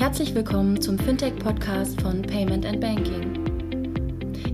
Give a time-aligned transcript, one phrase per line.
[0.00, 3.34] Herzlich willkommen zum Fintech-Podcast von Payment and Banking.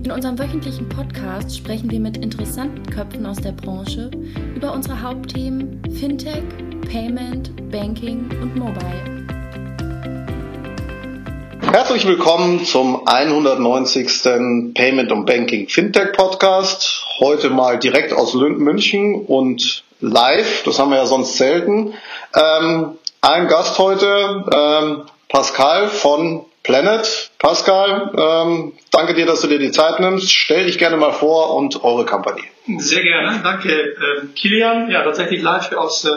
[0.03, 4.11] In unserem wöchentlichen Podcast sprechen wir mit interessanten Köpfen aus der Branche
[4.57, 6.43] über unsere Hauptthemen Fintech,
[6.91, 9.25] Payment, Banking und Mobile.
[11.71, 14.73] Herzlich willkommen zum 190.
[14.73, 17.05] Payment und Banking Fintech Podcast.
[17.21, 20.63] Heute mal direkt aus München und live.
[20.65, 21.93] Das haben wir ja sonst selten.
[22.35, 27.31] Ähm, ein Gast heute, ähm, Pascal von Planet.
[27.39, 30.31] Pascal, ähm, danke dir, dass du dir die Zeit nimmst.
[30.31, 32.43] Stell dich gerne mal vor und eure Company.
[32.77, 34.91] Sehr gerne, danke äh, Kilian.
[34.91, 36.09] Ja, tatsächlich live aus äh,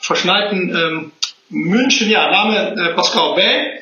[0.00, 1.12] verschneiten ähm,
[1.48, 2.10] München.
[2.10, 3.80] Ja, Name äh, Pascal Bay.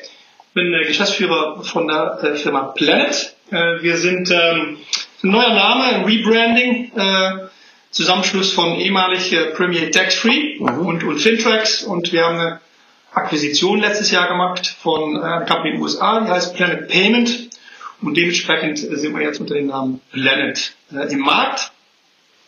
[0.53, 3.35] Bin äh, Geschäftsführer von der äh, Firma Planet.
[3.49, 4.77] Äh, wir sind ähm,
[5.23, 7.47] ein neuer Name, ein Rebranding, äh,
[7.89, 10.85] Zusammenschluss von ehemalig äh, Premier Tax Free mhm.
[10.85, 12.59] und, und Fintrax und wir haben eine
[13.13, 17.49] Akquisition letztes Jahr gemacht von äh, einer Company in den USA, die heißt Planet Payment.
[18.01, 21.71] Und dementsprechend sind wir jetzt unter dem Namen Planet äh, im Markt.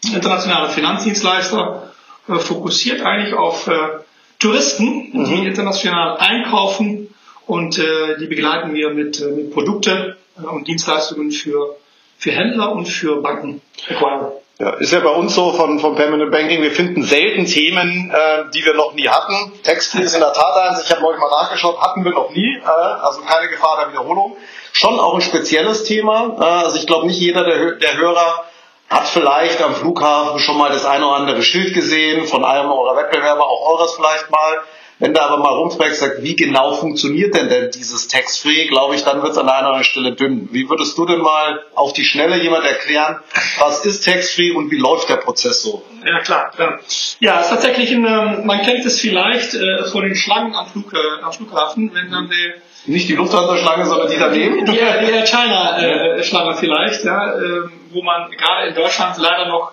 [0.03, 1.93] Internationaler Finanzdienstleister,
[2.27, 3.99] äh, fokussiert eigentlich auf äh,
[4.39, 5.25] Touristen, mhm.
[5.25, 7.13] die international einkaufen
[7.45, 11.77] und äh, die begleiten wir mit, äh, mit Produkte äh, und Dienstleistungen für,
[12.17, 13.61] für Händler und für Banken.
[13.87, 14.33] Acquirer.
[14.57, 18.49] Ja, ist ja bei uns so von, von Permanent Banking, wir finden selten Themen, äh,
[18.53, 19.51] die wir noch nie hatten.
[19.63, 22.55] Textfree ist in der Tat eins, ich habe neulich mal nachgeschaut, hatten wir noch nie,
[22.55, 24.37] äh, also keine Gefahr der Wiederholung.
[24.71, 28.45] Schon auch ein spezielles Thema, äh, also ich glaube nicht jeder der, der Hörer
[28.89, 32.95] hat vielleicht am Flughafen schon mal das eine oder andere Schild gesehen, von einem eurer
[32.95, 34.61] Wettbewerber, auch eures vielleicht mal.
[34.99, 39.03] Wenn da aber mal rumfragst, sagt, wie genau funktioniert denn denn dieses Tax-Free, glaube ich,
[39.03, 40.47] dann wird es an einer Stelle dünn.
[40.51, 43.19] Wie würdest du denn mal auf die Schnelle jemand erklären,
[43.59, 45.83] was ist Tax-Free und wie läuft der Prozess so?
[46.05, 46.51] Ja, klar.
[46.51, 46.79] klar.
[47.19, 50.67] Ja, es ist tatsächlich, ein, ähm, man kennt es vielleicht äh, von den Schlangen am,
[50.67, 52.53] Flug, äh, am Flughafen, wenn dann die
[52.87, 54.65] nicht die Lufthansa-Schlange, sondern die daneben?
[54.65, 59.71] Die, die Air China-Schlange vielleicht, ja, äh, wo man gerade in Deutschland leider noch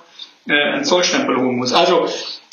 [0.48, 1.72] äh, einen Zollstempel holen muss.
[1.72, 2.08] Also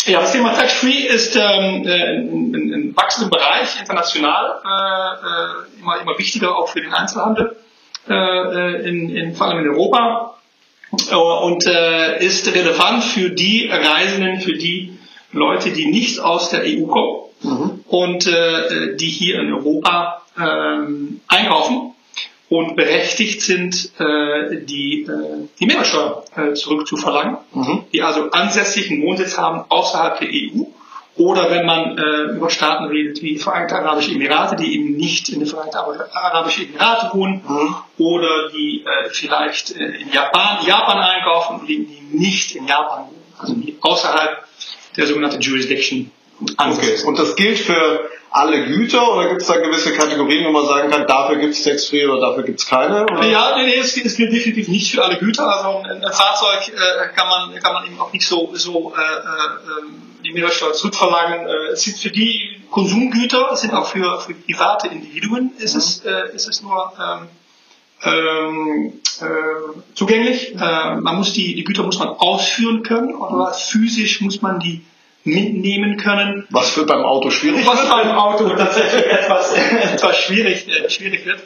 [0.06, 6.02] ja, das Thema Tax Free ist ähm, äh, ein, wachsender Bereich international, äh, äh, immer,
[6.02, 7.58] immer wichtiger auch für den Einzelhandel,
[8.08, 10.36] äh, äh in, in, vor allem in Europa
[11.12, 14.98] und äh, ist relevant für die Reisenden, für die
[15.32, 17.84] Leute, die nicht aus der EU kommen mhm.
[17.88, 20.42] und äh, die hier in Europa äh,
[21.28, 21.94] einkaufen
[22.50, 27.84] und berechtigt sind, äh, die, äh, die Mehrwertsteuer äh, zurückzuverlangen, mhm.
[27.94, 30.64] die also ansässigen Wohnsitz haben außerhalb der EU.
[31.16, 35.30] Oder wenn man äh, über Staaten redet wie die Vereinigten Arabischen Emirate, die eben nicht
[35.30, 37.76] in den Vereinigten Arabischen Emiraten wohnen, mhm.
[37.98, 43.24] oder die äh, vielleicht äh, in Japan, Japan einkaufen und die nicht in Japan wohnen,
[43.38, 44.44] also die außerhalb
[44.98, 46.12] der sogenannten Jurisdiction
[46.42, 47.04] Okay.
[47.06, 50.92] Und das gilt für alle Güter oder gibt es da gewisse Kategorien, wo man sagen
[50.92, 53.04] kann, dafür gibt es Tax-Free oder dafür gibt es keine?
[53.04, 53.26] Oder?
[53.26, 55.48] Ja, nee, nee, es, es gilt definitiv nicht für alle Güter.
[55.48, 59.02] Also ein, ein Fahrzeug äh, kann man kann man eben auch nicht so so äh,
[59.02, 61.48] äh, die Mehrwertsteuer zurückverlangen.
[61.48, 65.80] Äh, es sind für die Konsumgüter, es sind auch für, für private Individuen ist mhm.
[65.80, 67.28] es äh, ist es nur ähm,
[68.04, 70.54] ähm, äh, zugänglich.
[70.54, 74.84] Äh, man muss die die Güter muss man ausführen können oder physisch muss man die
[75.24, 76.48] mitnehmen können.
[76.50, 77.66] Was wird beim Auto schwierig?
[77.66, 79.54] Was beim Auto tatsächlich etwas,
[79.94, 81.40] etwas schwierig, äh, schwierig wird.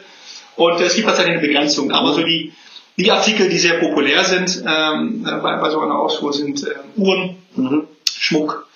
[0.55, 1.91] Und es gibt tatsächlich eine Begrenzung.
[1.91, 2.53] Aber so die,
[2.97, 7.37] die Artikel, die sehr populär sind ähm, bei, bei so einer Ausfuhr, sind äh, Uhren,
[7.55, 7.87] mhm.
[8.11, 8.67] Schmuck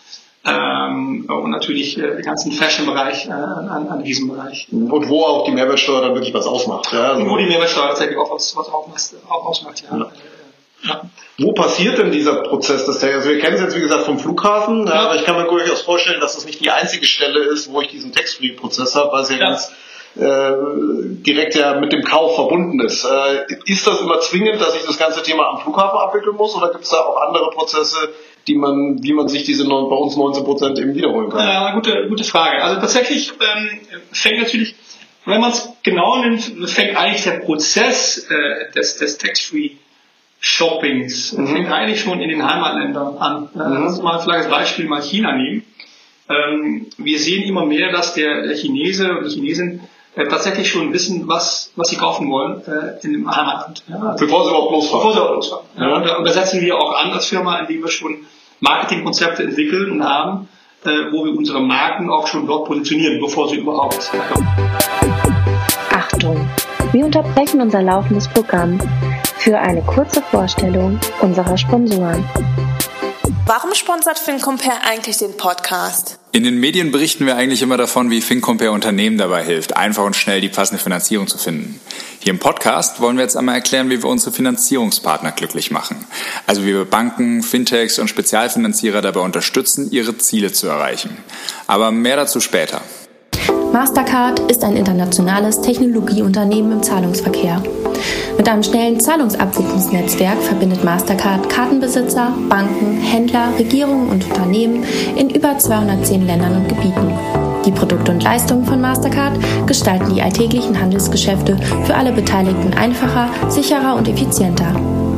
[0.47, 4.67] ähm, und natürlich äh, den ganzen Fashion-Bereich äh, an, an diesem Bereich.
[4.71, 6.91] Und wo auch die Mehrwertsteuer dann wirklich was ausmacht.
[6.93, 7.11] Ja?
[7.11, 9.83] Also und wo die Mehrwertsteuer tatsächlich auch was, was ausmacht.
[9.89, 9.97] Ja.
[9.97, 10.11] ja.
[10.83, 11.01] Ja.
[11.39, 14.87] Wo passiert denn dieser Prozess des Also wir kennen es jetzt wie gesagt vom Flughafen,
[14.87, 14.93] ja.
[14.93, 17.89] aber ich kann mir durchaus vorstellen, dass das nicht die einzige Stelle ist, wo ich
[17.89, 19.45] diesen Tax-Free-Prozess habe, weil es ja, ja.
[19.45, 19.71] ganz
[20.15, 20.51] äh,
[21.21, 23.05] direkt ja mit dem Kauf verbunden ist.
[23.05, 26.71] Äh, ist das immer zwingend, dass ich das ganze Thema am Flughafen abwickeln muss oder
[26.71, 27.97] gibt es da auch andere Prozesse,
[28.47, 31.47] die man, wie man sich diese bei uns 19 Prozent eben wiederholen kann?
[31.47, 32.63] Ja, gute, gute Frage.
[32.63, 33.79] Also tatsächlich ähm,
[34.11, 34.75] fängt natürlich,
[35.25, 39.71] wenn man es genau nimmt, fängt eigentlich der Prozess äh, des, des Tax-Free
[40.39, 41.31] Shoppings.
[41.31, 41.47] Das mhm.
[41.47, 43.41] fängt eigentlich schon in den Heimatländern an.
[43.41, 43.49] Mhm.
[43.53, 45.63] Lass uns mal vielleicht als Beispiel mal China nehmen.
[46.29, 49.81] Ähm, wir sehen immer mehr, dass der, der Chinese oder die Chinesin
[50.15, 53.83] äh, tatsächlich schon wissen, was, was sie kaufen wollen äh, in dem Heimatland.
[53.87, 54.99] Ja, bevor sie überhaupt losfahren.
[54.99, 55.65] Bevor sie überhaupt losfahren.
[55.77, 58.17] Ja, und, da, und da setzen wir auch an als Firma, indem wir schon
[58.59, 60.49] Marketingkonzepte entwickeln und haben,
[60.83, 64.47] äh, wo wir unsere Marken auch schon dort positionieren, bevor sie überhaupt kommen.
[65.91, 66.49] Achtung!
[66.91, 68.79] Wir unterbrechen unser laufendes Programm
[69.47, 72.21] für eine kurze Vorstellung unserer Sponsoren.
[73.45, 76.19] Warum sponsert FinCompare eigentlich den Podcast?
[76.33, 80.17] In den Medien berichten wir eigentlich immer davon, wie FinCompare Unternehmen dabei hilft, einfach und
[80.17, 81.79] schnell die passende Finanzierung zu finden.
[82.19, 86.05] Hier im Podcast wollen wir jetzt einmal erklären, wie wir unsere Finanzierungspartner glücklich machen.
[86.45, 91.15] Also wie wir Banken, Fintechs und Spezialfinanzierer dabei unterstützen, ihre Ziele zu erreichen.
[91.67, 92.81] Aber mehr dazu später.
[93.71, 97.63] Mastercard ist ein internationales Technologieunternehmen im Zahlungsverkehr.
[98.47, 104.85] Mit einem schnellen Zahlungsabwicklungsnetzwerk verbindet Mastercard Kartenbesitzer, Banken, Händler, Regierungen und Unternehmen
[105.17, 107.11] in über 210 Ländern und Gebieten.
[107.65, 113.97] Die Produkte und Leistungen von Mastercard gestalten die alltäglichen Handelsgeschäfte für alle Beteiligten einfacher, sicherer
[113.97, 114.73] und effizienter.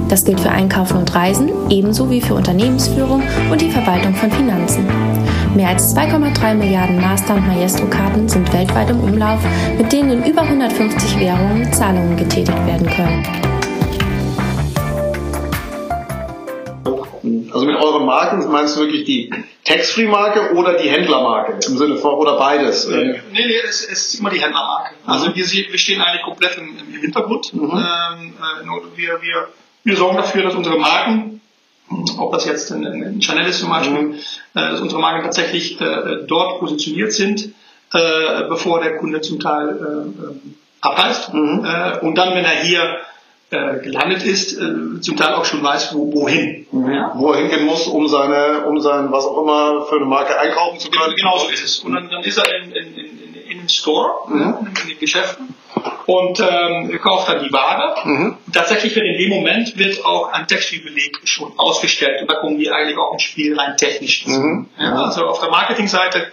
[0.07, 3.21] Das gilt für Einkaufen und Reisen, ebenso wie für Unternehmensführung
[3.51, 4.87] und die Verwaltung von Finanzen.
[5.55, 9.39] Mehr als 2,3 Milliarden Master- und Maestro-Karten sind weltweit im Umlauf,
[9.77, 13.49] mit denen in über 150 Währungen Zahlungen getätigt werden können.
[17.51, 19.31] Also mit euren Marken meinst du wirklich die
[19.65, 22.87] Tax-Free-Marke oder die Händlermarke im Sinne von oder beides?
[22.87, 24.91] Nee, nee, es, es ist immer die Händlermarke.
[25.07, 27.53] Also wir, wir stehen eigentlich komplett im, im Hintergrund.
[27.53, 27.71] Mhm.
[27.71, 29.47] Ähm, äh, wir, wir,
[29.83, 31.38] wir sorgen dafür, dass unsere Marken
[32.17, 34.13] ob das jetzt in, in Chanel ist zum Beispiel, mhm.
[34.13, 37.49] äh, dass unsere Marken tatsächlich äh, dort positioniert sind,
[37.93, 41.33] äh, bevor der Kunde zum Teil äh, ähm, abreist.
[41.33, 41.65] Mhm.
[41.65, 42.97] Äh, und dann, wenn er hier
[43.51, 46.67] äh, gelandet ist, äh, zum Teil auch schon weiß, wo, wohin.
[46.71, 46.91] Mhm.
[46.91, 47.13] Ja?
[47.15, 50.79] Wo er hingehen muss, um seine, um sein, was auch immer für eine Marke einkaufen
[50.79, 51.15] zu können.
[51.15, 51.79] Genau so ist es.
[51.79, 54.67] Und dann, dann ist er in, in, in, in den Store, mhm.
[54.83, 55.55] in den Geschäften
[56.05, 57.95] und ähm, kauft dann die Ware.
[58.03, 58.37] Mhm.
[58.53, 62.73] Tatsächlich wird in dem Moment wird auch ein Textilbeleg schon ausgestellt und da kommen wir
[62.73, 64.25] eigentlich auch ins Spiel rein technisch.
[64.25, 64.67] Mhm.
[64.77, 66.27] Ja, also auf der Marketingseite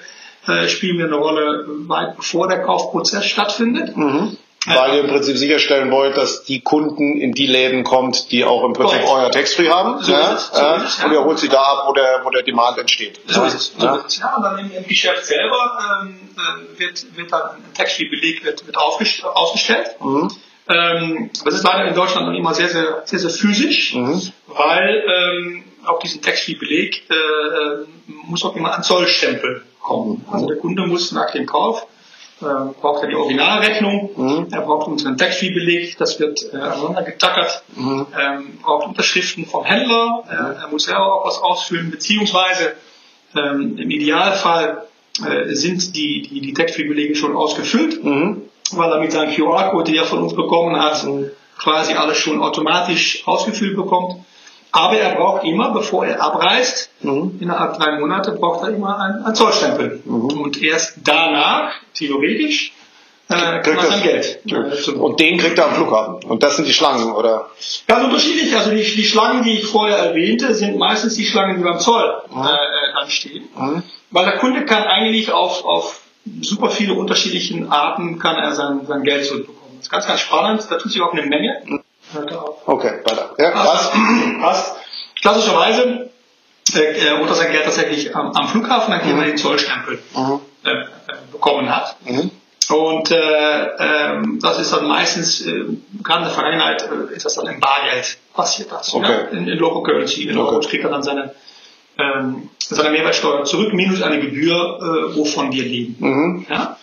[0.46, 3.96] äh, spielen wir eine Rolle weit bevor der Kaufprozess stattfindet.
[3.96, 4.36] Mhm.
[4.66, 8.64] Weil ihr im Prinzip sicherstellen wollt, dass die Kunden in die Läden kommt, die auch
[8.64, 9.24] im Prinzip Correct.
[9.24, 10.02] euer Tax-Free haben.
[10.02, 10.32] So ja?
[10.32, 10.76] ist es, so ja?
[10.76, 11.04] ist es, ja.
[11.04, 13.20] Und ihr holt sie da ab, wo der, wo der Demand entsteht.
[13.26, 13.72] So ist es.
[13.78, 14.18] So ist es.
[14.18, 18.66] Ja, und dann im, im Geschäft selber ähm, äh, wird, wird dann ein Tax-Free-Beleg wird,
[18.66, 19.96] wird ausgestellt.
[20.00, 20.30] Mhm.
[20.68, 24.20] Ähm, das ist leider in Deutschland noch immer sehr, sehr, sehr, sehr physisch, mhm.
[24.48, 30.24] weil ähm, auf diesen Tax-Free-Beleg äh, äh, muss auch immer ein Zollstempel kommen.
[30.30, 31.86] Also der Kunde muss nach dem Kauf
[32.40, 32.44] äh,
[32.80, 34.48] braucht er die Originalrechnung, mhm.
[34.50, 38.06] er braucht unseren Tax-Free-Beleg, das wird äh, aneinander getackert, mhm.
[38.18, 42.74] ähm, braucht Unterschriften vom Händler, äh, er muss selber auch was ausfüllen, beziehungsweise
[43.34, 44.86] ähm, im Idealfall
[45.24, 48.42] äh, sind die, die, die Tax-Free-Belege schon ausgefüllt, mhm.
[48.72, 51.30] weil er mit seinem QR-Code, den er von uns bekommen hat, mhm.
[51.58, 54.16] quasi alles schon automatisch ausgefüllt bekommt.
[54.76, 57.38] Aber er braucht immer, bevor er abreist, mhm.
[57.40, 60.02] innerhalb drei Monate, braucht er immer einen, einen Zollstempel.
[60.04, 60.24] Mhm.
[60.26, 62.74] Und erst danach, theoretisch,
[63.30, 64.40] äh, kriegt er sein Geld.
[64.44, 66.28] Äh, und den kriegt er am Flughafen.
[66.28, 67.48] Und das sind die Schlangen, oder?
[67.86, 68.54] Ganz unterschiedlich.
[68.54, 72.22] Also die, die Schlangen, die ich vorher erwähnte, sind meistens die Schlangen, die beim Zoll
[72.30, 72.42] mhm.
[72.42, 73.48] äh, äh dann stehen.
[73.56, 73.82] Mhm.
[74.10, 76.02] Weil der Kunde kann eigentlich auf, auf
[76.42, 79.76] super viele unterschiedlichen Arten kann er sein, sein Geld zurückbekommen.
[79.76, 80.66] Das ist ganz, ganz spannend.
[80.68, 81.62] Da tut sich auch eine Menge.
[82.66, 83.34] Okay, weiter.
[83.38, 83.92] Ja, passt.
[84.40, 84.76] passt.
[85.20, 86.10] Klassischerweise
[86.74, 89.20] äh, holt er sein Geld tatsächlich am, am Flughafen, dann mhm.
[89.20, 90.40] er den Zollstempel mhm.
[90.64, 90.84] äh, äh,
[91.32, 91.96] bekommen hat.
[92.04, 92.30] Mhm.
[92.68, 95.64] Und äh, ähm, das ist dann meistens, äh,
[96.02, 98.92] gerade in der Vergangenheit, äh, ist das dann im Bargeld passiert das.
[98.92, 99.08] Okay.
[99.08, 99.38] Ja?
[99.38, 100.24] In, in Local Currency.
[100.24, 100.66] In okay.
[100.66, 101.34] kriegt er dann seine,
[101.98, 105.96] ähm, seine Mehrwertsteuer zurück, minus eine Gebühr, äh, wovon wir leben.
[105.98, 106.46] Mhm.
[106.50, 106.76] Ja?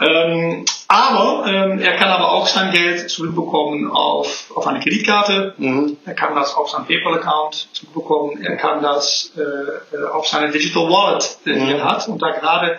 [0.00, 5.54] Ähm, aber ähm, er kann aber auch sein Geld zurückbekommen auf, auf eine Kreditkarte.
[5.58, 5.96] Mhm.
[6.06, 8.42] Er kann das auf seinen PayPal-Account zurückbekommen.
[8.42, 11.68] Er kann das äh, auf seine Digital Wallet, äh, die mhm.
[11.68, 12.08] er hat.
[12.08, 12.78] Und da gerade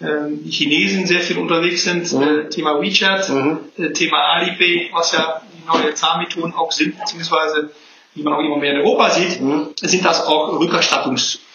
[0.00, 2.22] äh, die Chinesen sehr viel unterwegs sind, mhm.
[2.22, 3.58] äh, Thema WeChat, mhm.
[3.76, 7.70] äh, Thema Alipay, was ja die neue Zahlmethoden auch sind, beziehungsweise
[8.14, 9.70] die man auch immer mehr in Europa sieht, mhm.
[9.80, 10.60] sind das auch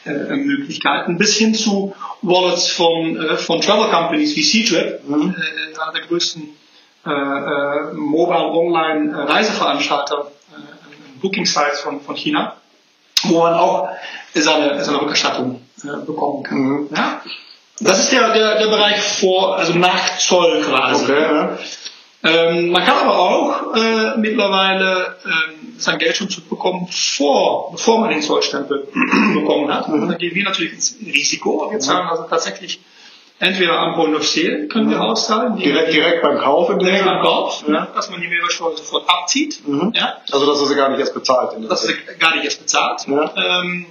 [0.05, 5.35] Rückerstattungsmöglichkeiten bis hin zu Wallets von, äh, von Travel Companies wie C-Trip, mhm.
[5.35, 6.43] äh, einer der größten
[7.05, 12.57] äh, äh, Mobile Online Reiseveranstalter, äh, Booking Sites von, von China,
[13.23, 13.89] wo man auch
[14.33, 16.57] seine, seine Rückerstattung äh, bekommen kann.
[16.57, 16.89] Mhm.
[16.95, 17.21] Ja?
[17.79, 21.03] Das ist der, der, der Bereich vor, also nach Zoll quasi.
[21.03, 21.57] Okay, ja.
[22.23, 28.11] Ähm, man kann aber auch äh, mittlerweile ähm, sein Geld schon zurückbekommen, vor, bevor man
[28.11, 28.87] den Zollstempel
[29.33, 29.89] bekommen hat.
[29.89, 31.69] Und dann gehen wir natürlich ins Risiko.
[31.69, 32.79] Wir zahlen also tatsächlich
[33.39, 35.57] entweder am Point of Sale können wir auszahlen.
[35.57, 36.77] Direkt, direkt beim Kauf?
[36.77, 37.87] Direkt beim Kauf, ja.
[37.93, 39.67] dass man die Mehrwertsteuer sofort abzieht.
[39.67, 39.91] Mhm.
[39.93, 40.17] Ja.
[40.31, 41.51] Also dass er sie gar nicht erst bezahlt.
[41.69, 43.05] Dass er sie gar nicht erst bezahlt.
[43.07, 43.33] Ja.
[43.35, 43.87] Ähm,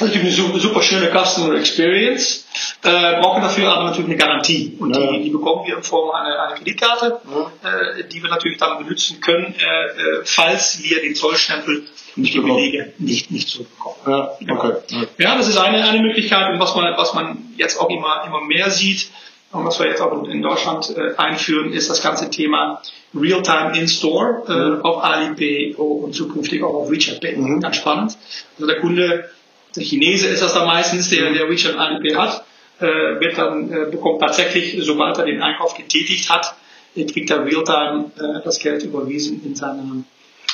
[0.00, 2.46] natürlich eine super schöne Customer Experience,
[2.82, 4.76] äh, brauchen dafür aber natürlich eine Garantie.
[4.78, 7.20] Und die, die bekommen wir in Form einer, einer Kreditkarte,
[7.62, 11.86] äh, die wir natürlich dann benutzen können, äh, äh falls wir den Zollstempel
[12.16, 13.96] nicht Belege nicht, nicht zurückbekommen.
[14.06, 14.72] Ja, okay.
[15.18, 18.40] Ja, das ist eine, eine Möglichkeit und was man, was man jetzt auch immer, immer
[18.42, 19.08] mehr sieht
[19.50, 22.82] und was wir jetzt auch in, in Deutschland äh, einführen, ist das ganze Thema
[23.14, 24.82] Real-Time in-Store äh, Mhm.
[24.84, 27.36] auf Alipay und zukünftig auch auf WeChat Pay.
[27.36, 27.60] Mhm.
[27.60, 28.16] Ganz spannend.
[28.56, 29.30] Also der Kunde,
[29.76, 32.44] der Chinese ist das dann meistens, der, der WeChat Alipay hat,
[32.80, 32.86] äh,
[33.20, 36.54] wird dann, äh, bekommt tatsächlich, sobald er den Einkauf getätigt hat,
[36.94, 40.04] kriegt er Real-Time äh, das Geld überwiesen in seiner, in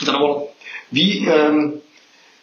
[0.07, 0.49] seiner Wallet.
[0.91, 1.83] Wie, ähm,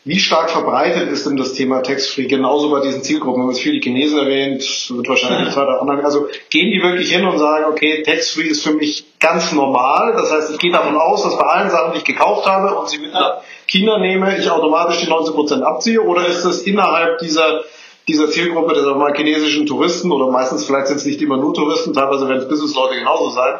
[0.07, 3.41] wie stark verbreitet ist denn das Thema Tax-Free genauso bei diesen Zielgruppen?
[3.41, 6.03] Wir haben jetzt viel die Chinesen erwähnt, wird wahrscheinlich nicht weiter online.
[6.03, 10.13] Also gehen die wirklich hin und sagen, okay, Tax-Free ist für mich ganz normal.
[10.13, 12.87] Das heißt, ich gehe davon aus, dass bei allen Sachen, die ich gekauft habe und
[12.87, 16.01] sie mit nach China nehme, ich automatisch die 19% abziehe?
[16.01, 17.63] Oder ist das innerhalb dieser
[18.07, 21.35] dieser Zielgruppe der sagen wir mal, chinesischen Touristen oder meistens vielleicht sind es nicht immer
[21.35, 23.59] nur Touristen, teilweise werden es Businessleute genauso sein,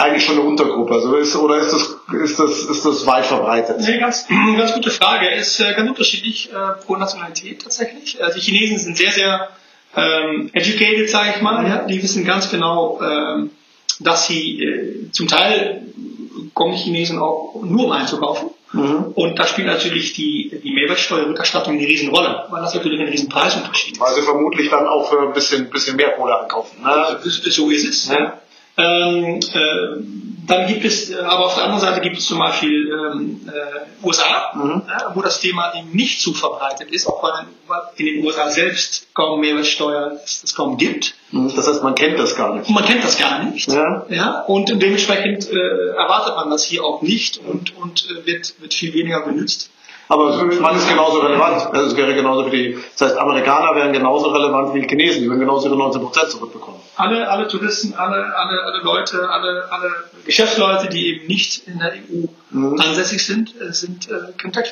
[0.00, 0.94] eigentlich schon eine Untergruppe.
[0.94, 3.76] Also ist, oder ist das, ist das, ist das weit verbreitet?
[3.80, 4.26] Nee, ganz,
[4.56, 5.30] ganz gute Frage.
[5.30, 8.22] Ist äh, ganz unterschiedlich äh, pro Nationalität tatsächlich.
[8.22, 9.48] Also die Chinesen sind sehr, sehr
[9.96, 11.66] ähm, educated, sage ich mal.
[11.68, 11.84] Ja?
[11.84, 13.50] Die wissen ganz genau, ähm,
[14.00, 15.82] dass sie äh, zum Teil
[16.54, 18.50] kommen Chinesen auch nur um einzukaufen.
[18.72, 23.94] Und da spielt natürlich die, die Mehrwertsteuerrückerstattung eine Riesenrolle, weil das natürlich ein riesen Preisunterschied
[23.94, 24.00] ist.
[24.00, 26.80] Weil sie vermutlich dann auch für ein bisschen, bisschen mehr Kohle ankaufen.
[26.82, 27.18] Ne?
[27.24, 28.08] So ist es.
[28.08, 28.38] Ja.
[28.80, 30.20] Ähm, äh,
[30.50, 34.06] dann gibt es, äh, aber auf der anderen Seite gibt es zum Beispiel ähm, äh,
[34.06, 37.46] USA, ja, wo das Thema eben nicht so verbreitet ist, auch weil,
[37.96, 41.14] in den USA selbst kaum Mehrwertsteuer es, kaum gibt.
[41.30, 42.68] Das heißt, man kennt das gar nicht.
[42.68, 43.70] Man kennt das gar nicht.
[43.70, 44.06] Ja.
[44.08, 48.74] Ja, und dementsprechend äh, erwartet man das hier auch nicht und, und äh, wird, wird
[48.74, 49.70] viel weniger benutzt.
[50.10, 51.72] Aber man ist genauso relevant.
[51.72, 55.22] Also es wäre genauso wie die, das heißt, Amerikaner wären genauso relevant wie Chinesen.
[55.22, 56.80] Die würden genauso ihre 19% zurückbekommen.
[56.96, 59.90] Alle, alle Touristen, alle, alle, alle Leute, alle, alle
[60.26, 62.26] Geschäftsleute, die eben nicht in der EU
[62.82, 64.14] ansässig sind, äh, sind äh,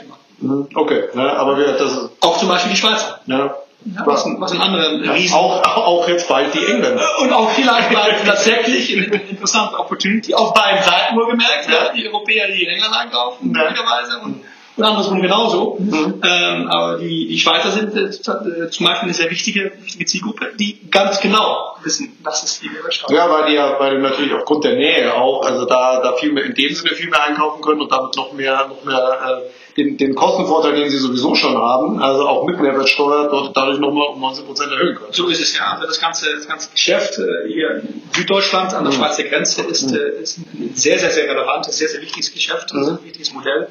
[0.08, 0.20] machen.
[0.40, 0.68] Mhm.
[0.74, 1.32] Okay, ne?
[1.38, 3.20] aber wir, das ist, Auch zum Beispiel die Schweizer.
[3.26, 3.54] ja.
[3.84, 5.36] Ja, was, ein, was ein anderer Riesen.
[5.36, 7.00] Auch, auch jetzt bald die Engländer.
[7.20, 11.68] Und auch vielleicht mal tatsächlich eine interessante Opportunity auf beiden Seiten wohlgemerkt.
[11.70, 11.92] Ja.
[11.92, 13.62] Die Europäer, die in England einkaufen, Ja.
[13.62, 14.44] möglicherweise, und,
[14.78, 15.76] und andersrum genauso.
[15.80, 20.52] Ähm, aber die, die Schweizer sind äh, äh, zum Beispiel eine sehr wichtige, wichtige Zielgruppe,
[20.58, 23.16] die ganz genau wissen, das ist die Mehrwertsteuer.
[23.16, 26.32] Ja, weil die ja, weil die natürlich aufgrund der Nähe auch, also da, da viel
[26.32, 29.50] mehr, in dem Sinne viel mehr einkaufen können und damit noch mehr, noch mehr, äh,
[29.78, 34.08] den, den Kostenvorteil, den sie sowieso schon haben, also auch mit Mehrwertsteuer, dort dadurch nochmal
[34.08, 35.12] um 19% erhöhen können.
[35.12, 35.72] So ist es ja.
[35.72, 39.92] Also das ganze, das ganze Geschäft äh, hier in Süddeutschland an der Schweizer Grenze ist,
[39.92, 43.68] äh, ist ein sehr, sehr, sehr relevantes, sehr, sehr wichtiges Geschäft, also ein wichtiges Modell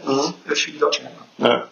[0.50, 1.26] äh, für die deutschen Händler.
[1.38, 1.68] Ja.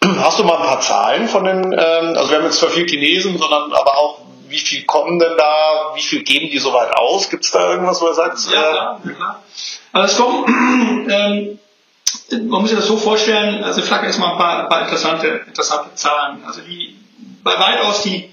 [0.22, 2.88] Hast du mal ein paar Zahlen von den, ähm, also wir haben jetzt zwar viel
[2.88, 7.28] Chinesen, sondern aber auch, wie viel kommen denn da, wie viel geben die soweit aus?
[7.28, 9.42] Gibt es da irgendwas, wo er sagt, Ja, klar, ja, klar.
[9.92, 11.58] Also es kommen, ähm,
[12.30, 15.94] man muss sich das so vorstellen, also vielleicht erstmal ein paar, ein paar interessante, interessante
[15.94, 16.38] Zahlen.
[16.46, 16.96] Also die,
[17.42, 18.32] bei weitaus die,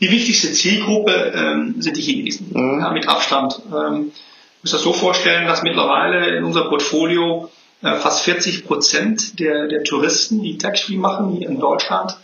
[0.00, 3.60] die wichtigste Zielgruppe ähm, sind die Chinesen, ja, mit Abstand.
[3.72, 4.12] Ähm,
[4.62, 7.50] muss das so vorstellen, dass mittlerweile in unserem Portfolio
[7.82, 12.16] äh, fast 40 Prozent der, der Touristen, die Tax-Free machen hier in Deutschland,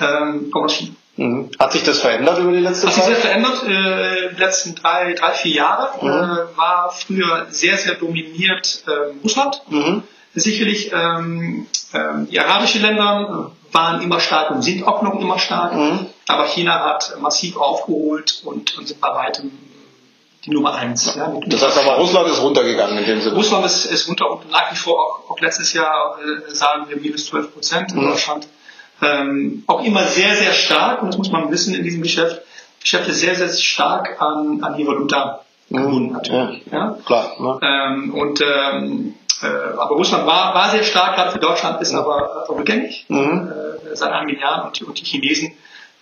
[0.00, 0.94] ähm, kommen aus China.
[1.16, 1.50] Mhm.
[1.58, 3.24] Hat sich das verändert über die letzte Hat sich sehr Zeit?
[3.24, 3.62] verändert.
[3.64, 9.60] Äh, die letzten drei, drei vier Jahre äh, war früher sehr, sehr dominiert äh, Russland.
[9.68, 10.02] Mhm.
[10.34, 15.74] Sicherlich ähm, ähm, die arabischen Länder waren immer stark und sind auch noch immer stark.
[15.74, 16.06] Mhm.
[16.28, 19.50] Aber China hat massiv aufgeholt und, und sind bei weitem
[20.44, 21.14] die Nummer eins.
[21.16, 23.34] Ja, Das heißt aber, Russland ist runtergegangen in dem Sinne.
[23.36, 26.96] Russland ist, ist runter und nach wie vor auch, auch letztes Jahr äh, sagen wir
[26.96, 28.48] minus 12 Prozent in Deutschland.
[29.02, 32.42] Ähm, auch immer sehr, sehr stark, und das muss man wissen in diesem Geschäft,
[32.80, 36.62] Geschäft ist sehr, sehr stark an, an die Valuta gebunden natürlich.
[36.72, 36.96] Ja.
[37.04, 37.32] Klar.
[37.38, 37.58] Ne?
[37.62, 42.46] Ähm, und ähm, äh, aber Russland war, war sehr stark, gerade für Deutschland, ist aber
[42.48, 43.50] rückgängig Mhm.
[43.92, 45.52] äh, seit einigen Jahren und, die- und die Chinesen,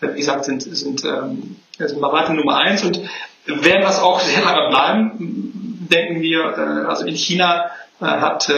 [0.01, 3.01] äh, wie gesagt, sind, sind, ähm, sind bei weitem Nummer eins und
[3.47, 6.41] werden das auch sehr lange bleiben, denken wir.
[6.57, 8.53] Äh, also in China äh, hat äh,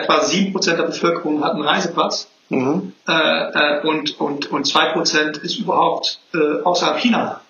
[0.00, 2.92] etwa 7% der Bevölkerung hat einen Reiseplatz Mhm.
[3.08, 7.40] äh, äh, und, und, und 2% ist überhaupt äh, außerhalb China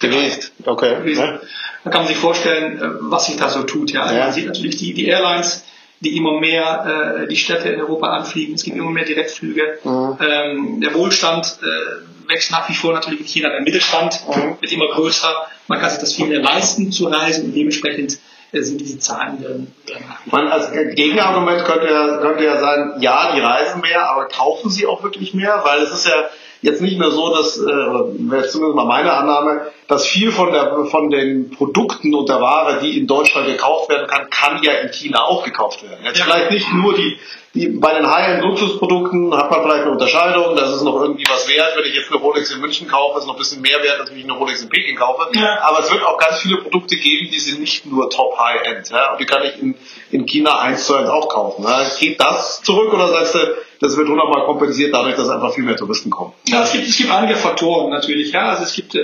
[0.00, 0.52] Gelegt.
[0.64, 0.96] Okay.
[0.96, 1.24] gewesen.
[1.24, 1.40] Ne?
[1.84, 3.90] Da kann man sich vorstellen, äh, was sich da so tut.
[3.92, 4.02] Ja.
[4.04, 4.24] Also Ja.
[4.24, 5.64] Man sieht natürlich die, die Airlines,
[6.00, 8.54] die immer mehr äh, die Städte in Europa anfliegen.
[8.54, 9.78] Es gibt immer mehr Direktflüge.
[9.84, 10.18] Mhm.
[10.20, 13.48] Ähm, der Wohlstand äh, wächst nach wie vor natürlich in China.
[13.50, 14.56] Der Mittelstand Mhm.
[14.60, 15.32] wird immer größer.
[15.68, 18.18] Man kann sich das viel mehr leisten zu reisen und dementsprechend
[18.52, 19.66] äh, sind diese Zahlen dann.
[20.26, 24.86] Man, als Gegenargument könnte ja, könnte ja sein, ja, die reisen mehr, aber kaufen sie
[24.86, 25.62] auch wirklich mehr?
[25.64, 26.28] Weil es ist ja
[26.62, 30.84] jetzt nicht mehr so, dass, äh, wäre zumindest mal meine Annahme, dass viel von, der,
[30.90, 34.90] von den Produkten und der Ware, die in Deutschland gekauft werden kann, kann ja in
[34.92, 36.04] China auch gekauft werden.
[36.04, 36.24] Jetzt Ja.
[36.24, 37.16] vielleicht nicht nur die,
[37.54, 38.04] die bei den
[38.56, 41.74] High-End-Luxusprodukten hat man vielleicht eine Unterscheidung, das ist noch irgendwie was wert.
[41.76, 44.10] Wenn ich jetzt eine Rolex in München kaufe, ist noch ein bisschen mehr wert, als
[44.10, 45.28] wenn ich eine Rolex in Peking kaufe.
[45.38, 45.60] Ja.
[45.62, 48.90] Aber es wird auch ganz viele Produkte geben, die sind nicht nur Top-High-End.
[48.90, 49.12] Ja?
[49.12, 49.74] Und die kann ich in,
[50.10, 51.62] in China eins zu eins auch kaufen.
[51.64, 51.84] Ja?
[51.98, 53.38] Geht das zurück oder sagst du,
[53.80, 56.32] das wird hundertmal kompensiert dadurch, dass einfach viel mehr Touristen kommen?
[56.48, 58.32] Ja, es gibt, es gibt einige Faktoren natürlich.
[58.32, 59.00] Ja, also es gibt äh,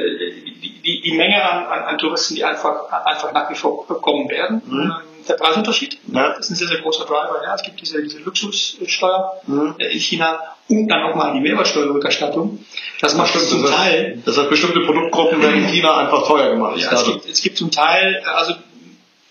[0.72, 4.28] die, die, die Menge an, an, an Touristen, die einfach, einfach nach wie vor kommen
[4.28, 4.62] werden.
[4.70, 4.92] Ähm,
[5.28, 6.32] Der Preisunterschied Ja.
[6.32, 7.40] ist ein sehr, sehr großer Driver.
[7.44, 9.74] Ja, es gibt diese, diese Luxussteuer Mhm.
[9.78, 10.38] äh, in China
[10.68, 12.64] und dann nochmal die Mehrwertsteuerrückerstattung.
[13.00, 16.76] Das macht Stimmt, zum Teil Das heißt, bestimmte Produktgruppen werden in China einfach teuer gemacht.
[16.78, 18.54] Ja, es gibt, es gibt zum Teil, also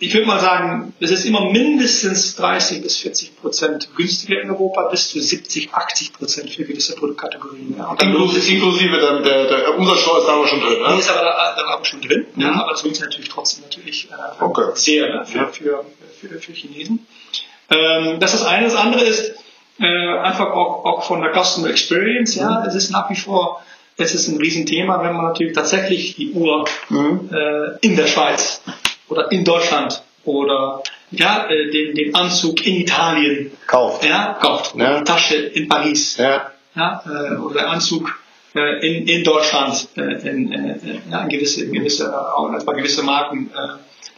[0.02, 4.90] ich würde mal sagen, es ist immer mindestens 30 bis 40 Prozent günstiger in Europa,
[4.90, 7.76] bis zu 70, 80 Prozent für gewisse Produktkategorien.
[7.78, 7.94] Ja.
[8.02, 10.78] Inklusive, inklusive der, der, der Umsatzsteuer ist da aber schon drin.
[10.88, 11.00] Die Ne?
[11.00, 12.60] ist aber da, da aber schon drin, ja, Mhm.
[12.60, 14.72] aber das lohnt natürlich trotzdem natürlich äh, Okay.
[14.74, 15.48] sehr ne, für, Ja.
[15.48, 15.86] für,
[16.20, 17.06] für, für Chinesen.
[17.70, 18.66] Ähm, das ist das eine.
[18.66, 19.36] Das andere ist
[19.80, 19.86] äh,
[20.20, 22.36] einfach auch, auch von der Customer Experience.
[22.36, 22.42] Mhm.
[22.42, 23.62] Ja, es ist nach wie vor
[23.98, 27.30] es ist ein Riesenthema, wenn man natürlich tatsächlich die Uhr Mhm.
[27.32, 28.62] äh, in der Schweiz
[29.12, 34.04] oder in Deutschland oder ja, äh, den, den Anzug in Italien Kauft.
[34.06, 35.00] ja, kauft, Ja.
[35.00, 36.52] die Tasche in Paris Ja.
[36.76, 38.18] ja, äh, oder der Anzug
[38.56, 43.50] äh, in, in Deutschland in, äh, ja, in gewisse, gewisse, auch etwa gewisse Marken,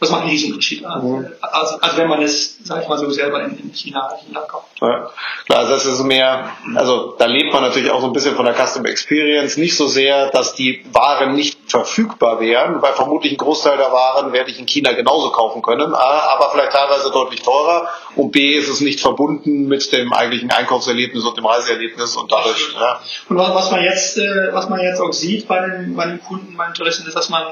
[0.04, 0.82] das macht einen Riesenunterschied.
[0.82, 1.26] Mhm.
[1.40, 4.80] Also, als wenn man es, sag ich mal so, selber in, in China, China kauft.
[4.80, 5.10] Ja,
[5.46, 8.44] klar, also das ist mehr, also da lebt man natürlich auch so ein bisschen von
[8.44, 13.38] der Customer Experience, nicht so sehr, dass die Waren nicht verfügbar wären, weil vermutlich ein
[13.38, 17.42] Großteil der Waren werde ich in China genauso kaufen können, A, aber vielleicht teilweise deutlich
[17.42, 22.30] teurer und B ist es nicht verbunden mit dem eigentlichen Einkaufserlebnis und dem Reiseerlebnis und
[22.30, 25.96] dadurch, ja, Und was, was man jetzt, äh, was man jetzt auch sieht bei den,
[25.96, 27.42] bei den Kunden, bei den Touristen, ist, dass man,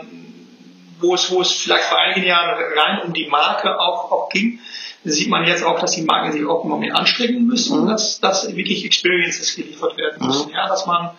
[1.03, 4.61] wo es, wo es vielleicht vor einigen Jahren rein um die Marke auch, auch ging,
[5.05, 8.55] sieht man jetzt auch, dass die Marken sich auch immer mehr anstrengen müssen, dass, dass
[8.55, 11.11] wirklich Experiences geliefert werden müssen, ja, dass man,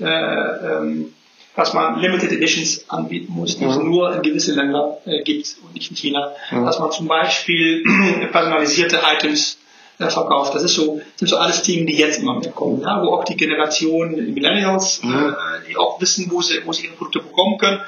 [0.00, 1.12] äh, ähm,
[1.56, 5.74] dass man Limited Editions anbieten muss, die es nur in gewisse Länder äh, gibt und
[5.74, 6.32] nicht in China.
[6.50, 7.82] Dass man zum Beispiel
[8.32, 9.58] personalisierte Items
[9.98, 10.54] äh, verkauft.
[10.54, 13.24] Das ist so, sind so alles Themen, die jetzt immer mehr kommen, ja, wo auch
[13.24, 17.58] die Generation die Millennials, äh, die auch wissen, wo sie, wo sie ihre Produkte bekommen
[17.58, 17.80] können,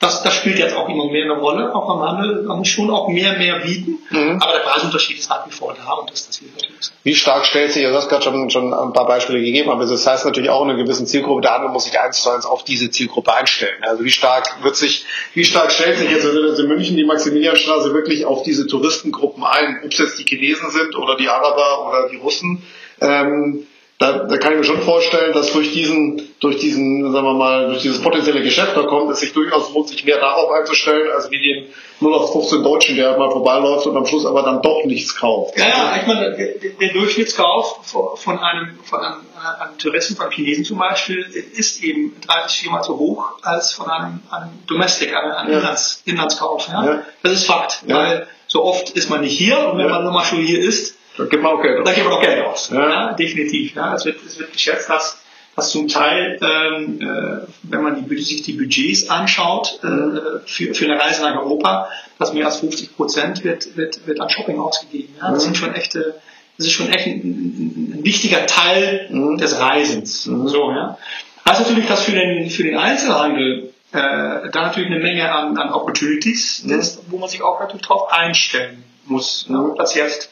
[0.00, 2.42] das, das spielt jetzt auch immer mehr eine Rolle, auch am Handel.
[2.42, 3.98] Man muss schon auch mehr, mehr bieten,
[4.40, 6.90] aber der Preisunterschied ist nach wie vor da und das, das hilft natürlich.
[7.04, 9.86] Wie stark stellt sich, also du hast gerade schon, schon ein paar Beispiele gegeben, aber
[9.86, 12.46] das heißt natürlich auch in einer gewissen Zielgruppe, der Handel muss sich eins zu eins
[12.46, 13.82] auf diese Zielgruppe einstellen.
[13.82, 18.26] Also wie stark wird sich, wie stark stellt sich jetzt in München die Maximilianstraße wirklich
[18.26, 22.16] auf diese Touristengruppen ein, ob es jetzt die Chinesen sind oder die Araber oder die
[22.16, 22.62] Russen.
[23.00, 23.66] Ähm,
[23.98, 27.68] da, da kann ich mir schon vorstellen, dass durch diesen, durch diesen, sagen wir mal,
[27.68, 31.30] durch dieses potenzielle Geschäft da kommt, es sich durchaus lohnt, sich mehr darauf einzustellen, als
[31.30, 31.66] wie den
[32.00, 35.56] 0 auf 15 Deutschen, der mal vorbeiläuft und am Schluss aber dann doch nichts kauft.
[35.56, 37.80] Ja, ja, ich meine, der, Durchschnittskauf
[38.16, 42.54] von einem, von einem, äh, einem Touristen, von Chinesen zum Beispiel, ist eben drei bis
[42.54, 45.58] viermal so hoch als von einem, einem Domestic, einem, einem Ja.
[45.60, 46.66] Inlands, Inlandskauf.
[46.66, 46.84] Ja?
[46.84, 47.02] Ja.
[47.22, 47.96] Das ist Fakt, Ja.
[47.96, 51.24] weil so oft ist man nicht hier und wenn man nochmal schon hier ist, Da
[51.24, 51.86] gibt man auch Geld.
[51.86, 52.70] da gibt man auch Geld aus.
[52.70, 52.88] Ja.
[52.88, 53.12] Ja.
[53.12, 53.74] definitiv.
[53.74, 53.94] Ja.
[53.94, 55.22] Es, wird, es wird geschätzt, dass,
[55.54, 60.84] dass zum Teil, ähm, äh, wenn man die, sich die Budgets anschaut äh, für, für
[60.86, 65.14] eine Reise nach Europa, dass mehr als 50 Prozent wird, wird, wird an Shopping ausgegeben.
[65.20, 65.32] Ja.
[65.32, 66.14] Das sind schon echte,
[66.56, 70.24] das ist schon echt ein, ein, wichtiger Teil des Reisens.
[70.24, 70.98] So, ja.
[71.48, 73.98] Heißt natürlich, dass für den, für den Einzelhandel äh,
[74.50, 78.82] da natürlich eine Menge an, an Opportunities ist, wo man sich auch natürlich darauf einstellen
[79.04, 79.48] muss.
[79.48, 79.58] Ne?
[79.58, 80.30] Ob das jetzt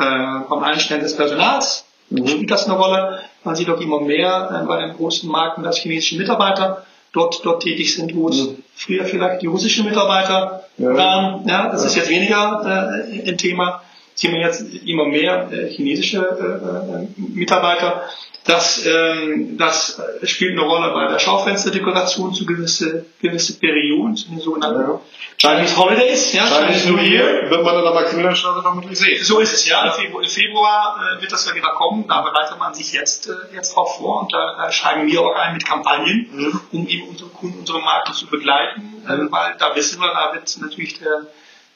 [0.00, 1.84] äh, beim Einstellen des Personals
[2.26, 3.20] spielt das eine Rolle.
[3.44, 7.62] Man sieht auch immer mehr äh, bei den großen Marken, dass chinesische Mitarbeiter dort, dort
[7.62, 10.96] tätig sind, wo es früher vielleicht die russischen Mitarbeiter Ja.
[10.96, 11.46] waren.
[11.48, 13.82] Ja, das ist jetzt weniger äh, ein Thema.
[14.20, 18.02] Sehen wir jetzt immer mehr äh, chinesische äh, äh, Mitarbeiter.
[18.44, 24.40] Das, ähm, das spielt eine Rolle bei der Schaufensterdekoration zu gewisse, gewisse Perioden, zu den
[24.40, 25.00] sogenannten Ja.
[25.38, 29.24] Chinese Holidays, ja, Chinese New Year wird man in der Maximilianstraße vermutlich sehen.
[29.24, 29.86] so ist es, ja.
[29.86, 32.04] Im Februar, im Februar äh, wird das ja wieder kommen.
[32.06, 35.34] Da bereitet man sich jetzt, äh, jetzt drauf vor und da, da schreiben wir auch
[35.34, 36.60] ein mit Kampagnen, Mhm.
[36.72, 40.54] um eben unsere Kunden, unsere Marken zu begleiten, äh, weil da wissen wir, da wird
[40.60, 41.26] natürlich der,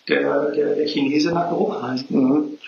[0.08, 2.06] der, der, der Chinese nach Europa reisen.
[2.10, 2.58] Mhm.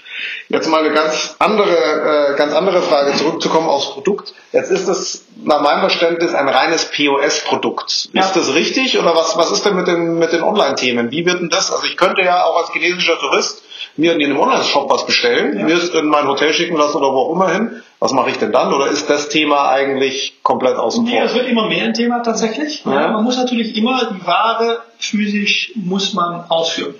[0.49, 4.33] Jetzt mal eine ganz andere, äh, ganz andere Frage zurückzukommen aufs Produkt.
[4.53, 8.09] Jetzt ist es nach meinem Verständnis ein reines POS-Produkt.
[8.13, 8.23] Ja.
[8.23, 11.11] Ist das richtig oder was, was ist denn mit den, mit den Online-Themen?
[11.11, 11.71] Wie wird denn das?
[11.71, 13.63] Also ich könnte ja auch als chinesischer Tourist
[13.97, 15.65] mir in einem Online-Shop was bestellen, ja.
[15.65, 17.83] mir es in mein Hotel schicken lassen oder wo auch immer hin.
[17.99, 18.73] Was mache ich denn dann?
[18.73, 21.19] Oder ist das Thema eigentlich komplett außen vor?
[21.19, 22.85] Nee, es wird immer mehr ein Thema tatsächlich.
[22.85, 23.09] Ja.
[23.09, 26.95] Man muss natürlich immer die Ware physisch muss man ausführen.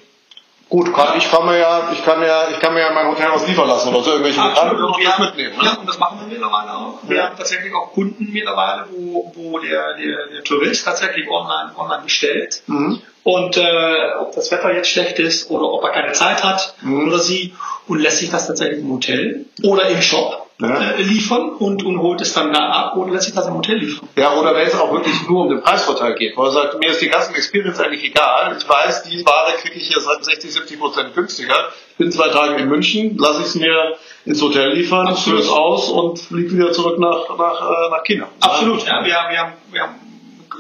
[0.69, 3.29] Gut, kann, ich kann mir ja, ich kann ja, ich kann mir ja mein Hotel
[3.33, 5.57] was liefern lassen oder so irgendwelche Bekannten und das mitnehmen.
[5.59, 5.65] Ne?
[5.65, 6.99] Ja, und das machen wir mittlerweile auch.
[7.05, 12.03] Wir haben tatsächlich auch Kunden mittlerweile, wo, wo der, der, der Tourist tatsächlich online, online
[12.03, 12.63] bestellt.
[12.67, 13.01] Mhm.
[13.23, 17.07] Und äh, ob das Wetter jetzt schlecht ist oder ob er keine Zeit hat mhm.
[17.09, 17.55] oder sie
[17.87, 20.91] und lässt sich das tatsächlich im Hotel oder im Shop ja.
[20.93, 23.79] äh, liefern und, und holt es dann da ab oder lässt sich das im Hotel
[23.79, 24.09] liefern.
[24.17, 26.91] Ja, oder wenn es auch wirklich nur um den Preisvorteil geht, wo er sagt, mir
[26.91, 30.79] ist die Customer Experience eigentlich egal, ich weiß, die Ware kriege ich hier 60, 70
[30.79, 31.55] Prozent günstiger,
[31.99, 35.91] bin zwei Tage in München, lasse ich es mir ins Hotel liefern, führe es aus
[35.91, 38.29] und fliege wieder zurück nach, nach, äh, nach China.
[38.41, 40.07] Absolut, ja, wir, wir, wir haben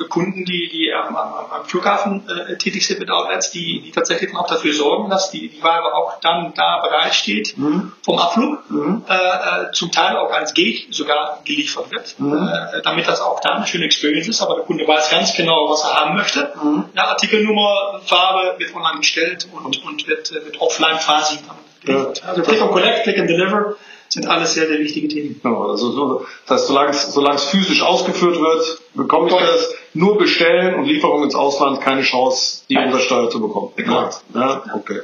[0.08, 4.46] Kunden, die, die am, am Flughafen äh, tätig sind mit Outlets, die, die tatsächlich auch
[4.46, 7.92] dafür sorgen, dass die, die Ware auch dann da bereitsteht mhm.
[8.02, 9.04] vom Abflug, mhm.
[9.08, 12.48] äh, äh zum Teil auch als Gate sogar geliefert wird, mhm.
[12.48, 15.70] äh, damit das auch da eine schöne Experience ist, aber der Kunde weiß ganz genau,
[15.70, 16.52] was er haben möchte.
[16.62, 16.84] Mhm.
[16.94, 21.38] Ja, Artikelnummer, Farbe wird online gestellt und, und wird, äh, wird offline quasi
[21.82, 22.20] geliefert.
[22.20, 22.28] Ja.
[22.28, 23.76] Also Click and Collect, Click and Deliver
[24.08, 25.40] sind alles sehr, sehr wichtige Themen.
[25.42, 29.74] Genau, also so, das heißt, solange es, solange es physisch ausgeführt wird, bekomme ich das
[29.94, 33.72] nur bestellen und Lieferung ins Ausland keine Chance, die Umsatzsteuer zu bekommen.
[33.76, 34.10] Genau.
[34.34, 35.00] Ja, okay.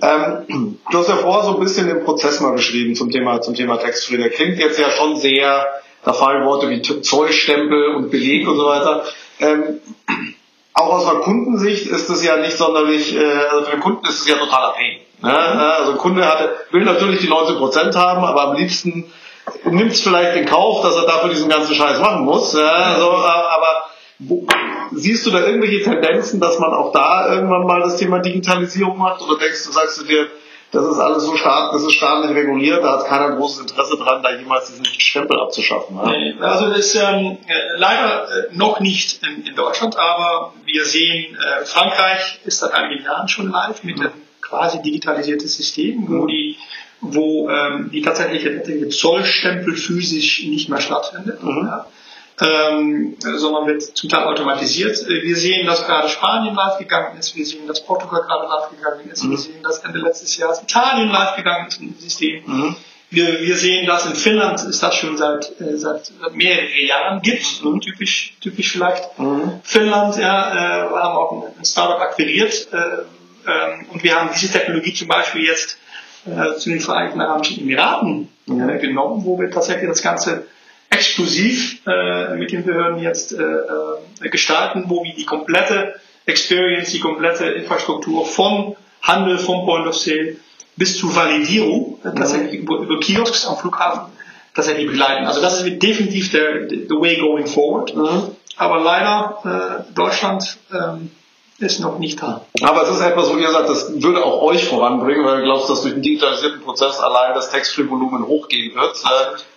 [0.00, 3.54] Ähm, du hast ja vorher so ein bisschen den Prozess mal beschrieben zum Thema, zum
[3.54, 4.16] Thema Textfree.
[4.16, 5.66] Der klingt jetzt ja schon sehr,
[6.04, 9.04] da fallen Worte wie Zollstempel und Beleg und so weiter.
[9.40, 9.80] Ähm,
[10.78, 14.20] auch aus einer Kundensicht ist es ja nicht sonderlich, äh, also für den Kunden ist
[14.20, 14.98] es ja totaler Pain.
[15.22, 15.36] Ne?
[15.36, 19.10] Also ein Kunde hatte, will natürlich die 19% haben, aber am liebsten
[19.64, 22.52] nimmt es vielleicht in Kauf, dass er dafür diesen ganzen Scheiß machen muss.
[22.54, 22.70] Ja?
[22.70, 23.86] Also, aber
[24.20, 24.46] wo,
[24.92, 29.22] siehst du da irgendwelche Tendenzen, dass man auch da irgendwann mal das Thema Digitalisierung macht?
[29.22, 30.28] Oder denkst du, sagst du dir,
[30.70, 34.22] das ist alles so stark, das ist staatlich reguliert, da hat keiner großes Interesse dran,
[34.22, 35.96] da jemals diesen Stempel abzuschaffen.
[36.04, 37.38] Nee, also das ist ähm,
[37.76, 43.04] leider äh, noch nicht in, in, Deutschland, aber wir sehen, äh, Frankreich ist seit einigen
[43.04, 44.02] Jahren schon live mit mhm.
[44.02, 46.28] einem quasi digitalisiertes System, wo mhm.
[46.28, 46.56] die
[47.00, 51.42] wo ähm, die tatsächliche Zollstempel physisch nicht mehr stattfindet.
[51.42, 51.66] Mhm.
[51.66, 51.86] Ja
[52.40, 54.96] ähm, sondern wird zum Teil automatisiert.
[55.02, 58.70] Äh, wir sehen, dass gerade Spanien live gegangen ist, wir sehen, dass Portugal gerade live
[58.70, 59.30] gegangen ist, mhm.
[59.30, 62.42] wir sehen, dass Ende letztes Jahres Italien live gegangen ist im System.
[62.46, 62.76] Mhm.
[63.10, 67.64] Wir, wir sehen, dass in Finnland ist das schon seit, äh, seit mehreren Jahren gibt,
[67.64, 67.80] mhm.
[67.80, 69.18] typisch, typisch vielleicht.
[69.18, 69.60] Mhm.
[69.64, 72.76] Finnland, ja, äh, wir haben auch ein, Startup akquiriert äh,
[73.50, 75.78] ähm, und wir haben diese Technologie zum Beispiel jetzt
[76.26, 78.68] äh, zu den Vereinigten Arabischen Emiraten mhm.
[78.68, 80.46] äh, genommen, wo wir tatsächlich das Ganze
[80.90, 85.94] exklusiv äh, mit den Behörden jetzt äh, äh, gestalten, wo wir die komplette
[86.26, 90.36] Experience, die komplette Infrastruktur vom Handel, vom Point of Sale
[90.76, 94.12] bis zur Validierung äh, tatsächlich über, über Kiosks am Flughafen
[94.54, 95.26] tatsächlich begleiten.
[95.26, 97.94] Also das ist definitiv der, the way going forward.
[97.94, 98.36] Mhm.
[98.56, 101.10] Aber leider äh, Deutschland ähm,
[101.58, 102.44] ist noch nicht da.
[102.62, 105.68] Aber es ist etwas, wo ihr sagt, das würde auch euch voranbringen, weil du glaubst,
[105.68, 109.02] dass durch den digitalisierten Prozess allein das Textfree-Volumen hochgehen wird,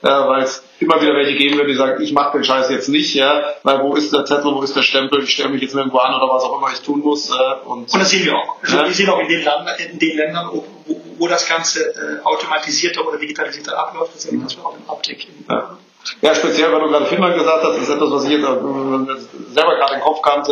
[0.04, 2.72] äh, äh, weil es immer wieder welche geben wird, die sagen, ich mache den Scheiß
[2.72, 5.62] jetzt nicht, ja, weil wo ist der Zettel, wo ist der Stempel, ich stelle mich
[5.62, 7.30] jetzt nirgendwo an oder was auch immer ich tun muss.
[7.30, 7.34] Äh,
[7.66, 8.56] und, und das sehen wir auch.
[8.64, 8.86] Also ja.
[8.86, 10.66] Wir sehen auch in den, Land, in den Ländern, wo,
[11.20, 15.28] wo, das Ganze äh, automatisierter oder digitalisierter abläuft, das sehen wir auch im Uptick.
[15.48, 15.78] Ja.
[16.22, 19.54] ja, speziell, weil du gerade Finnland gesagt hast, das ist etwas, was ich jetzt äh,
[19.54, 20.44] selber gerade in den Kopf kam,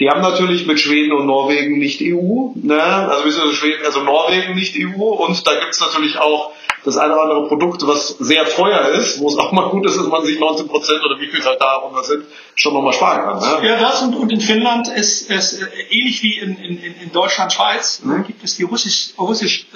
[0.00, 2.82] die haben natürlich mit Schweden und Norwegen nicht EU, ne?
[2.82, 6.52] also, also Schweden, also Norwegen nicht EU und da gibt es natürlich auch
[6.84, 9.98] das eine oder andere Produkt, was sehr teuer ist, wo es auch mal gut ist,
[9.98, 13.22] dass man sich 19 Prozent oder wie viel halt da runter sind, schon nochmal sparen
[13.22, 13.62] kann.
[13.62, 13.68] Ne?
[13.68, 17.52] Ja, das und, und in Finnland ist es äh, ähnlich wie in, in, in Deutschland,
[17.52, 18.24] Schweiz, mhm.
[18.26, 19.66] gibt es die russisch-finnische russisch,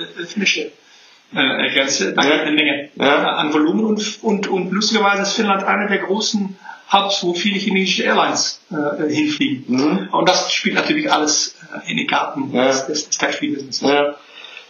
[1.35, 2.41] äh, äh, Grenze, da ja.
[2.41, 3.35] eine Menge ja.
[3.35, 6.57] an Volumen und, und, und lustigerweise ist Finnland einer der großen
[6.95, 9.65] Hubs, wo viele chinesische Airlines äh, hinfliegen.
[9.69, 10.09] Mhm.
[10.13, 12.67] Und das spielt natürlich alles äh, in die Karten ja.
[12.67, 13.81] des, des, Tax-Free-Business.
[13.81, 14.15] Ja.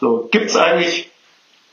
[0.01, 1.11] So, gibt es eigentlich,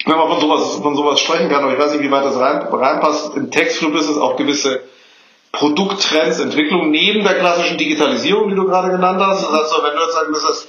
[0.06, 2.38] wenn man von sowas, von sowas sprechen kann, aber ich weiß nicht, wie weit das
[2.38, 4.82] rein, reinpasst, im Tax-Free-Business auch gewisse
[5.52, 9.46] Produkttrends, Entwicklungen neben der klassischen Digitalisierung, die du gerade genannt hast.
[9.46, 10.68] Also wenn du jetzt sagen müsstest,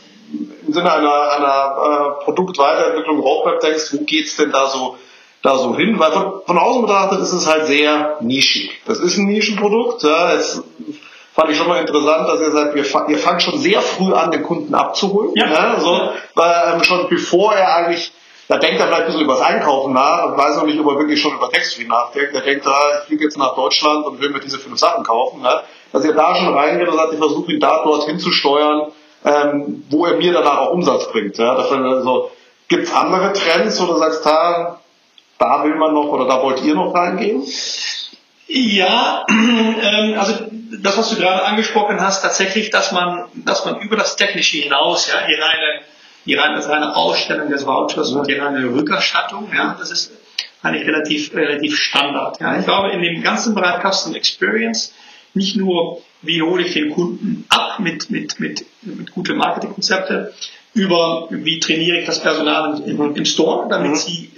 [0.66, 4.97] im Sinne einer, einer äh, Produktweiterentwicklung Roadmap denkst, wo geht's denn da so
[5.43, 8.81] da so hin, weil von, von außen betrachtet ist es halt sehr nischig.
[8.87, 10.03] Das ist ein Nischenprodukt.
[10.05, 10.63] Ja, es
[11.35, 14.31] fand ich schon mal interessant, dass ihr sagt, wir, ihr fangt schon sehr früh an,
[14.31, 15.33] den Kunden abzuholen.
[15.35, 15.51] Ja.
[15.51, 18.13] ja so, weil, ähm, schon bevor er eigentlich,
[18.47, 20.87] da denkt er vielleicht ein bisschen über das Einkaufen nach und weiß noch nicht, ob
[20.87, 22.35] er wirklich schon über Textfree nachdenkt.
[22.35, 25.41] Er denkt, ah, ich fliege jetzt nach Deutschland und will mir diese fünf Sachen kaufen.
[25.43, 25.63] Ja.
[25.93, 28.93] Dass ihr da schon reingeht und sagt, ich versuche ihn da dorthin zu steuern,
[29.25, 31.37] ähm, wo er mir danach auch Umsatz bringt.
[31.39, 31.57] Ja.
[31.57, 32.31] Dass also,
[32.69, 34.81] Gibt es andere Trends, wo du sagst, da,
[35.43, 37.43] da will man noch oder da wollt ihr noch reingehen?
[38.47, 40.47] Ja, ähm, also
[40.81, 45.09] das, was du gerade angesprochen hast, tatsächlich, dass man, dass man über das Technische hinaus,
[45.09, 45.81] ja, die reine,
[46.27, 50.13] die reine, das reine Ausstellung des Vouchers und die reine Rückerstattung, ja, das ist
[50.63, 52.39] eigentlich relativ, relativ Standard.
[52.41, 52.59] Ja.
[52.59, 54.95] Ich glaube, in dem ganzen Bereich Custom Experience,
[55.35, 60.29] nicht nur, wie hole ich den Kunden ab mit, mit, mit, mit guten Marketingkonzepten,
[60.75, 63.97] über wie trainiere ich das Personal im, im Store, damit mhm.
[63.97, 64.31] sie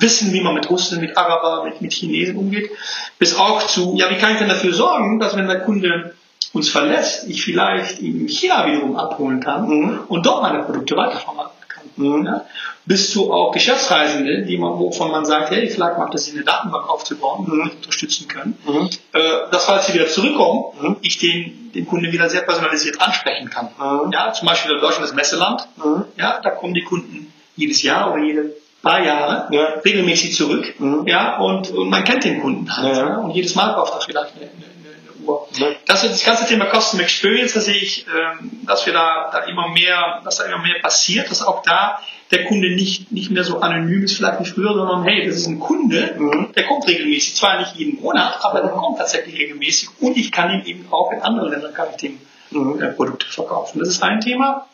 [0.00, 2.70] wissen, wie man mit Russen, mit Araber, mit, mit Chinesen umgeht,
[3.18, 6.14] bis auch zu, ja, wie kann ich denn dafür sorgen, dass wenn der Kunde
[6.52, 10.00] uns verlässt, ich vielleicht ihn in China wiederum abholen kann mhm.
[10.08, 11.84] und dort meine Produkte weitervermarkten kann.
[11.96, 12.26] Mhm.
[12.26, 12.44] Ja?
[12.86, 16.44] Bis zu auch Geschäftsreisende, die man, wovon man sagt, hey, vielleicht macht es Sinn, eine
[16.44, 17.70] Datenbank aufzubauen, die mhm.
[17.70, 18.58] unterstützen können.
[18.66, 18.88] Mhm.
[19.12, 20.96] Äh, dass falls sie wieder zurückkommen, mhm.
[21.02, 23.68] ich den, den Kunden wieder sehr personalisiert ansprechen kann.
[23.78, 24.10] Mhm.
[24.12, 25.68] Ja, zum Beispiel in Deutschland das Messeland.
[25.76, 26.04] Mhm.
[26.16, 29.64] Ja, da kommen die Kunden jedes Jahr oder jede paar Jahre ja.
[29.84, 30.74] regelmäßig zurück.
[30.78, 31.06] Mhm.
[31.06, 32.96] Ja, und, und, man kennt den Kunden halt.
[32.96, 33.08] Ja.
[33.08, 35.48] Ja, und jedes Mal kauft er vielleicht eine, eine, eine Uhr.
[35.56, 35.66] Ja.
[35.86, 39.40] Das ist das ganze Thema Custom Experience, da sehe ich, ähm, dass wir da, da
[39.40, 43.42] immer mehr, dass da immer mehr passiert, dass auch da der Kunde nicht, nicht mehr
[43.42, 46.52] so anonym ist, vielleicht wie früher, sondern hey, das ist ein Kunde, mhm.
[46.54, 50.52] der kommt regelmäßig, zwar nicht jeden Monat, aber der kommt tatsächlich regelmäßig und ich kann
[50.52, 52.80] ihm eben auch in anderen Ländern kann ich dem mhm.
[52.80, 53.80] äh, Produkte verkaufen.
[53.80, 54.66] Das ist ein Thema.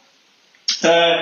[0.82, 1.16] Äh,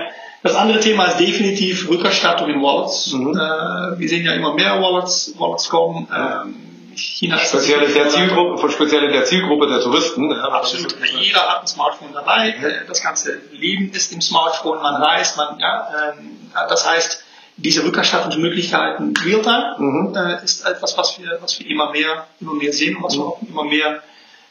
[0.44, 3.12] das andere Thema ist definitiv Rückerstattung in Wallets.
[3.12, 3.30] Mhm.
[3.30, 6.06] Äh, wir sehen ja immer mehr Wallets, Wallets kommen.
[6.14, 6.54] Ähm,
[6.94, 10.30] China speziell in der Zielgruppe, speziell in der Zielgruppe der Touristen.
[10.30, 10.94] Ja, Absolut.
[11.18, 12.50] Jeder hat ein Smartphone dabei.
[12.50, 14.82] Äh, das ganze Leben ist im Smartphone.
[14.82, 16.36] Man reist, man, ja, ähm,
[16.68, 17.24] das heißt,
[17.56, 20.14] diese Rückerstattungsmöglichkeiten Realtime mhm.
[20.14, 23.24] äh, ist etwas, was wir, was wir immer mehr, immer mehr sehen und was wir
[23.24, 24.02] auch immer mehr,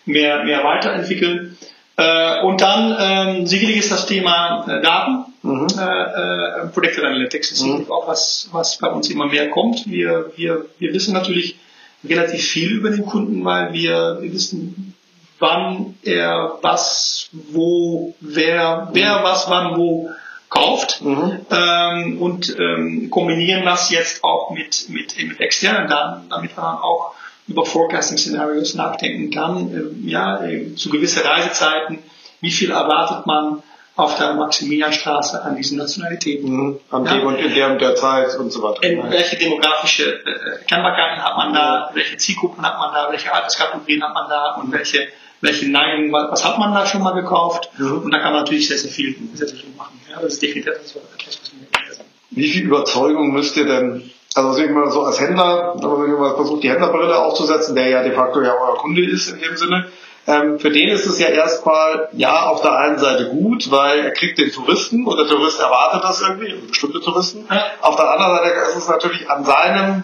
[0.06, 1.56] mehr, mehr weiterentwickeln.
[1.98, 5.33] Äh, und dann ähm, sicherlich ist das Thema äh, Daten.
[5.44, 5.68] Mhm.
[5.78, 7.92] Äh, äh, Predictive Analytics ist mhm.
[7.92, 9.86] auch was, was bei uns immer mehr kommt.
[9.86, 11.58] Wir, wir, wir wissen natürlich
[12.04, 14.96] relativ viel über den Kunden, weil wir, wir wissen,
[15.40, 19.24] wann er was, wo, wer, wer mhm.
[19.24, 20.12] was, wann, wo
[20.50, 21.40] kauft mhm.
[21.52, 27.16] ähm, und ähm, kombinieren das jetzt auch mit, mit, mit externen Daten, damit man auch
[27.48, 29.74] über Forecasting-Szenarios nachdenken kann.
[29.74, 32.00] Äh, ja, äh, zu gewissen Reisezeiten,
[32.40, 33.64] wie viel erwartet man
[33.96, 36.50] auf der Maximilianstraße an diesen Nationalitäten.
[36.50, 36.80] Mhm.
[36.90, 37.22] Am ja.
[37.22, 38.84] und in der und der Zeit und so weiter.
[38.84, 44.04] In welche demografische äh, Kennbarkeiten hat man da, welche Zielgruppen hat man da, welche Alterskategorien
[44.04, 45.08] hat man da und welche,
[45.42, 47.70] welche Neigungen, was hat man da schon mal gekauft?
[47.78, 48.00] Mhm.
[48.00, 50.00] Und da kann man natürlich sehr, sehr viel, sehr, sehr viel machen.
[50.10, 54.70] Ja, das ist definitiv etwas, was wir Wie viel Überzeugung müsst ihr denn also ich
[54.72, 58.56] mal so als Händler, wenn man versucht, die Händlerbrille aufzusetzen, der ja de facto ja
[58.56, 59.86] euer Kunde ist in dem Sinne,
[60.26, 64.12] ähm, für den ist es ja erstmal, ja, auf der einen Seite gut, weil er
[64.12, 67.46] kriegt den Touristen und der Tourist erwartet das irgendwie, bestimmte Touristen.
[67.50, 67.66] Ja.
[67.82, 70.04] Auf der anderen Seite ist es natürlich an seinem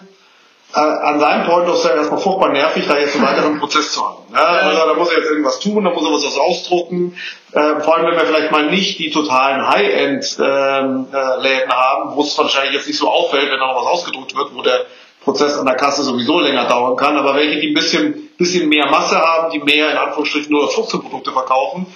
[0.74, 4.06] äh, an seinem Point of Sale erstmal furchtbar nervig, da jetzt einen weiteren Prozess zu
[4.06, 4.22] haben.
[4.32, 7.16] Ja, also da muss er jetzt irgendwas tun, da muss er was ausdrucken.
[7.52, 12.22] Äh, vor allem, wenn wir vielleicht mal nicht die totalen High-End-Läden ähm, äh, haben, wo
[12.22, 14.86] es wahrscheinlich jetzt nicht so auffällt, wenn da noch was ausgedruckt wird, wo der
[15.22, 18.86] Prozess an der Kasse sowieso länger dauern kann, aber welche, die ein bisschen, bisschen mehr
[18.86, 21.86] Masse haben, die mehr in Anführungsstrichen nur 15 Produkte verkaufen,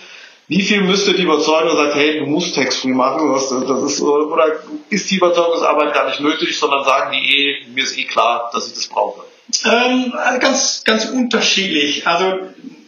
[0.47, 4.45] wie viel müsste die Überzeugung sagen, hey, du musst Text-Free machen, das, das ist, oder
[4.91, 8.67] ist die Überzeugungsarbeit gar nicht nötig, sondern sagen die eh, mir ist eh klar, dass
[8.67, 9.23] ich das brauche?
[9.65, 12.07] Ähm, ganz, ganz unterschiedlich.
[12.07, 12.41] Also,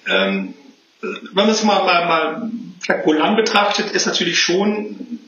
[0.06, 0.54] ähm,
[1.00, 3.04] wenn man es mal, mal, mal vielleicht
[3.36, 5.18] betrachtet, ist natürlich schon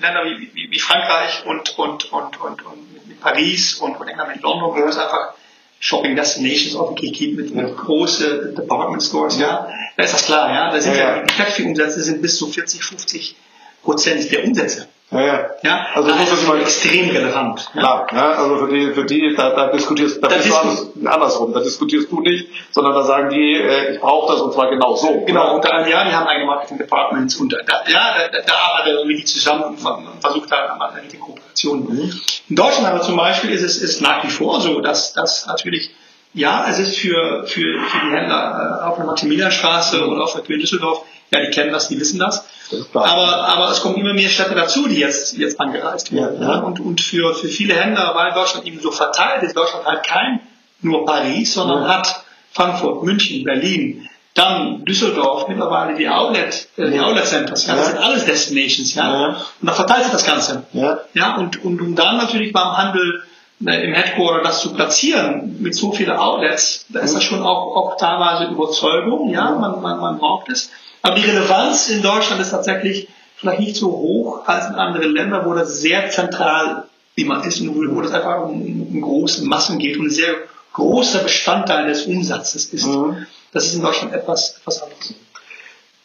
[0.00, 2.93] Länder wie, wie, wie Frankreich und, und, und, und, und
[3.24, 5.32] Paris und, und England mit London, wo es einfach
[5.80, 9.68] Shopping Destinations wirklich gibt mit, mit große Department Stores, ja.
[9.96, 10.70] Da ist das klar, ja.
[10.70, 11.22] Da sind ja, ja.
[11.22, 13.36] die Taxi-Umsätze sind bis zu 40, 50
[13.82, 14.88] Prozent der Umsätze.
[15.14, 15.50] Ja, ja.
[15.62, 15.86] ja?
[15.94, 17.70] Also das ist mal extrem relevant.
[17.72, 18.32] Klar, ja?
[18.32, 22.10] also für die, für die, da, da diskutierst da, da bist du andersrum, da diskutierst
[22.10, 25.24] du nicht, sondern da sagen die, äh, ich brauche das und zwar genau so.
[25.24, 29.06] Genau, und da, ja, die haben eigene Marketing Departments und da, ja, da, da arbeitet
[29.06, 29.78] wir die zusammen und
[30.20, 30.78] versucht da
[31.10, 31.80] die Kooperation.
[31.80, 32.20] Mhm.
[32.48, 35.90] In Deutschland aber zum Beispiel ist es ist nach wie vor so, dass, dass natürlich
[36.34, 40.12] ja, es ist für, für, für die Händler äh, auf der Maximilianstraße mhm.
[40.12, 42.44] oder auf der Tür Düsseldorf, ja, die kennen das, die wissen das.
[42.92, 46.40] Aber, aber es kommen immer mehr Städte dazu, die jetzt, jetzt angereist werden.
[46.40, 46.58] Ja, ja.
[46.60, 50.40] Und, und für, für viele Händler, weil Deutschland eben so verteilt ist, Deutschland hat kein
[50.80, 51.88] nur Paris, sondern ja.
[51.88, 57.88] hat Frankfurt, München, Berlin, dann Düsseldorf, mittlerweile die Outlet, äh, die Outlet Centers, ja, das
[57.88, 59.36] sind alles Destinations, ja.
[59.60, 60.64] Und da verteilt sich das Ganze.
[60.72, 60.98] Ja.
[61.14, 63.22] ja und, und um dann natürlich beim Handel
[63.64, 67.76] äh, im Headquarter das zu platzieren mit so vielen Outlets, da ist das schon auch,
[67.76, 70.70] auch teilweise Überzeugung, ja, man, man, man braucht es.
[71.04, 75.44] Aber die Relevanz in Deutschland ist tatsächlich vielleicht nicht so hoch als in anderen Ländern,
[75.44, 79.98] wo das sehr zentral immer ist und wo das einfach um, um große Massen geht
[79.98, 80.34] und ein sehr
[80.72, 82.86] großer Bestandteil des Umsatzes ist.
[82.86, 83.26] Mhm.
[83.52, 85.14] Das ist in Deutschland etwas, etwas anderes.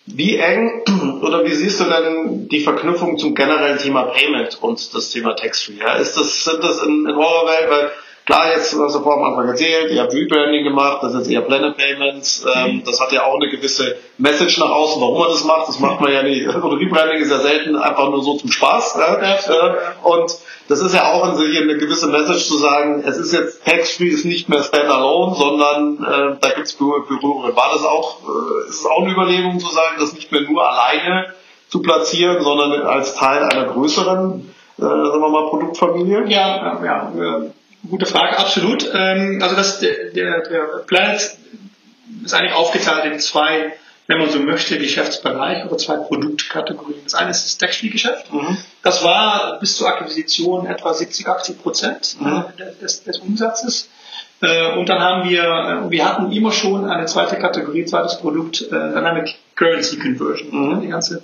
[0.06, 0.84] Wie eng
[1.22, 5.80] oder wie siehst du denn die Verknüpfung zum generellen Thema Payment und das Thema Tax-Free?
[5.80, 5.94] Ja?
[5.94, 7.92] Ist das, sind das in, in eurer Welt, weil
[8.30, 11.32] Klar, jetzt, was du vorhin am Anfang erzählt, ihr habt Rebranding gemacht, das ist jetzt
[11.32, 12.84] eher Planet Payments, ähm, mhm.
[12.84, 15.68] das hat ja auch eine gewisse Message nach außen, warum man das macht.
[15.68, 19.00] Das macht man ja nicht, oder Rebranding ist ja selten einfach nur so zum Spaß.
[19.00, 20.38] Ja, und
[20.68, 24.10] das ist ja auch in sich eine gewisse Message zu sagen, es ist jetzt Tax-Free
[24.10, 27.56] ist nicht mehr Standalone, sondern äh, da gibt es Berührungen.
[27.56, 30.70] War das auch, äh, ist es auch eine Überlegung zu sagen, das nicht mehr nur
[30.70, 31.34] alleine
[31.68, 36.26] zu platzieren, sondern als Teil einer größeren, äh, sagen wir mal, Produktfamilie?
[36.28, 37.42] Ja, ja, ja.
[37.88, 38.90] Gute Frage, absolut.
[38.94, 41.38] Ähm, also das, der, der, Planet
[42.24, 43.74] ist eigentlich aufgeteilt in zwei,
[44.08, 47.02] wenn man so möchte, Geschäftsbereiche oder zwei Produktkategorien.
[47.04, 48.34] Das eine ist das Textilgeschäft.
[48.34, 48.58] Mhm.
[48.84, 52.44] Das war bis zur Akquisition etwa 70, 80 Prozent mhm.
[52.82, 53.90] des, des Umsatzes.
[54.42, 58.62] Äh, und dann haben wir, äh, wir hatten immer schon eine zweite Kategorie, zweites Produkt,
[58.62, 60.50] äh, Dynamic Currency Conversion.
[60.52, 60.82] Mhm.
[60.82, 61.24] Die ganze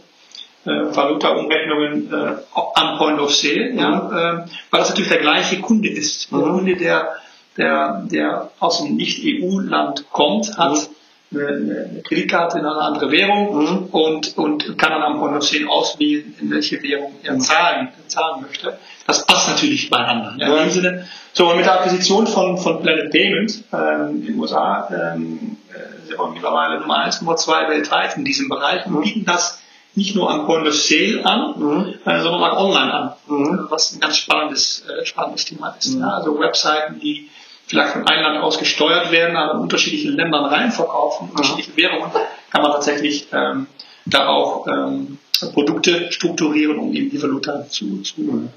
[0.65, 2.35] äh, Valuta-Umrechnungen äh,
[2.73, 3.79] am Point of Sale, mhm.
[3.79, 6.31] ja, äh, weil das natürlich der gleiche Kunde ist.
[6.31, 6.53] Der mhm.
[6.53, 7.09] Kunde, der,
[7.57, 10.89] der, der aus einem Nicht-EU-Land kommt, hat
[11.29, 11.39] mhm.
[11.39, 13.83] eine, eine, Kreditkarte in eine andere Währung mhm.
[13.91, 17.41] und, und kann dann am Point of Sale auswählen, in welche Währung er mhm.
[17.41, 18.77] zahlen, zahlen möchte.
[19.05, 20.33] Das passt natürlich beieinander.
[20.37, 24.25] Ja, in dem Sinne, so und mit der Akquisition von, von Planet Payment ähm, in
[24.25, 28.85] den USA ähm, äh, sind wir mittlerweile Nummer 1, Nummer 2 weltweit in diesem Bereich
[28.87, 29.01] und mhm.
[29.01, 29.61] bieten das
[29.95, 31.93] nicht nur am Point of Sale an, mhm.
[32.05, 33.67] äh, sondern auch online an, mhm.
[33.69, 35.95] was ein ganz spannendes, äh, spannendes Thema ist.
[35.95, 36.01] Mhm.
[36.01, 37.29] Ja, also Webseiten, die
[37.67, 41.31] vielleicht von einem Land aus gesteuert werden, aber in unterschiedliche Ländern reinverkaufen, mhm.
[41.31, 42.11] unterschiedliche Währungen,
[42.51, 43.67] kann man tatsächlich ähm,
[44.05, 45.17] da auch ähm,
[45.53, 48.49] Produkte strukturieren, um eben die Valuta zu, zu mhm.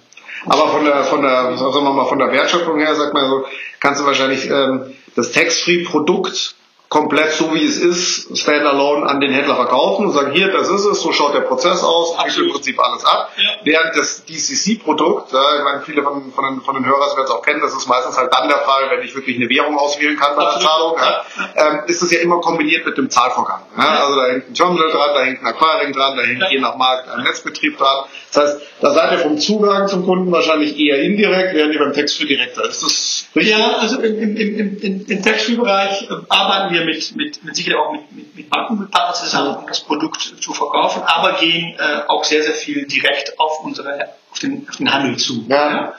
[0.46, 3.44] aber von der, von der, sagen wir mal, von der Wertschöpfung her, sagt man so,
[3.80, 6.54] kannst du wahrscheinlich ähm, das Tax-Free-Produkt
[6.88, 10.86] komplett so wie es ist, standalone an den Händler verkaufen und sagen, hier, das ist
[10.86, 13.30] es, so schaut der Prozess aus, wickelt im Prinzip alles ab.
[13.36, 13.50] Ja.
[13.62, 17.30] Während das DCC-Produkt, ja, ich meine, viele von, von, den, von den Hörern werden es
[17.30, 20.16] auch kennen, das ist meistens halt dann der Fall, wenn ich wirklich eine Währung auswählen
[20.16, 21.24] kann bei der Zahlung, ja,
[21.56, 23.60] ähm, ist es ja immer kombiniert mit dem Zahlvorgang.
[23.76, 26.76] Also da hängt ein Terminal dran, da hängt ein Aquaring dran, da hängt je nach
[26.76, 28.04] Markt ein Netzbetrieb dran.
[28.32, 31.92] Das heißt, da seid ihr vom Zugang zum Kunden wahrscheinlich eher indirekt, während ihr beim
[31.92, 32.68] Textfree direkter.
[32.68, 33.56] Ist das richtig?
[33.56, 38.12] Ja, also im, im, im, im, Textfree-Bereich arbeiten wir mit, mit, mit Sicherheit auch mit,
[38.12, 42.22] mit, mit Banken, mit Partnern zusammen, um das Produkt zu verkaufen, aber gehen äh, auch
[42.24, 45.44] sehr, sehr viel direkt auf unsere, auf den, auf den Handel zu.
[45.48, 45.70] Ja.
[45.70, 45.94] ja.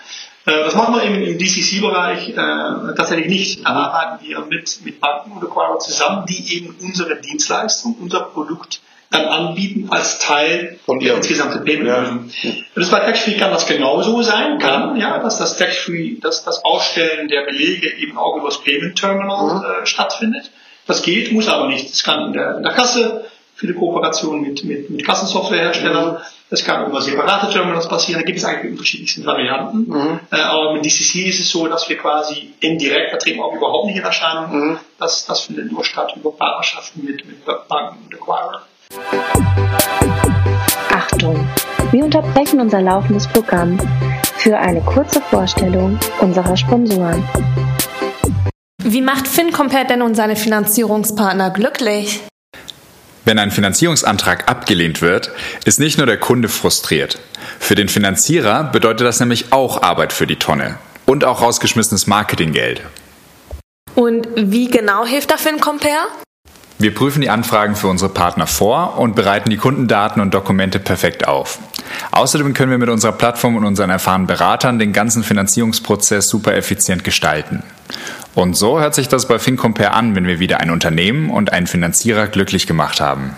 [0.46, 3.66] Äh, das machen wir im, im DCC-Bereich äh, tatsächlich nicht.
[3.66, 8.80] Da arbeiten wir mit, mit Banken und Acquirer zusammen, die eben unsere Dienstleistung, unser Produkt
[9.12, 11.88] dann anbieten als Teil Von der insgesamten Payment.
[11.88, 12.52] Ja.
[12.76, 17.28] Das bei Tax-Free kann das genauso sein, kann, ja, dass das Tax-Free, dass das Ausstellen
[17.28, 19.64] der Belege eben auch über das Payment Terminal mhm.
[19.64, 20.52] äh, stattfindet.
[20.86, 21.92] Das geht, muss aber nicht.
[21.92, 26.18] Das kann in der, in der Kasse, viele Kooperationen mit, mit, mit Kassensoftwareherstellern, mhm.
[26.52, 29.90] das kann über separate Terminals passieren, da gibt es eigentlich unterschiedlichsten Varianten.
[29.90, 30.20] Mhm.
[30.32, 33.88] Äh, aber mit DCC ist es so, dass wir quasi indirekt, da treten auch überhaupt
[33.88, 34.80] nicht in Erscheinung, mhm.
[35.00, 38.62] das, das findet nur statt über Partnerschaften mit, mit Banken und Acquirer.
[40.92, 41.48] Achtung!
[41.92, 43.80] Wir unterbrechen unser laufendes Programm
[44.38, 47.24] für eine kurze Vorstellung unserer Sponsoren.
[48.82, 52.22] Wie macht FinCompare denn und seine Finanzierungspartner glücklich?
[53.26, 55.32] Wenn ein Finanzierungsantrag abgelehnt wird,
[55.66, 57.20] ist nicht nur der Kunde frustriert.
[57.60, 62.82] Für den Finanzierer bedeutet das nämlich auch Arbeit für die Tonne und auch rausgeschmissenes Marketinggeld.
[63.94, 66.08] Und wie genau hilft da FinCompare?
[66.82, 71.28] Wir prüfen die Anfragen für unsere Partner vor und bereiten die Kundendaten und Dokumente perfekt
[71.28, 71.60] auf.
[72.12, 77.04] Außerdem können wir mit unserer Plattform und unseren erfahrenen Beratern den ganzen Finanzierungsprozess super effizient
[77.04, 77.64] gestalten.
[78.34, 81.68] Und so hört sich das bei FinCompare an, wenn wir wieder ein Unternehmen und einen
[81.68, 83.36] Finanzierer glücklich gemacht haben.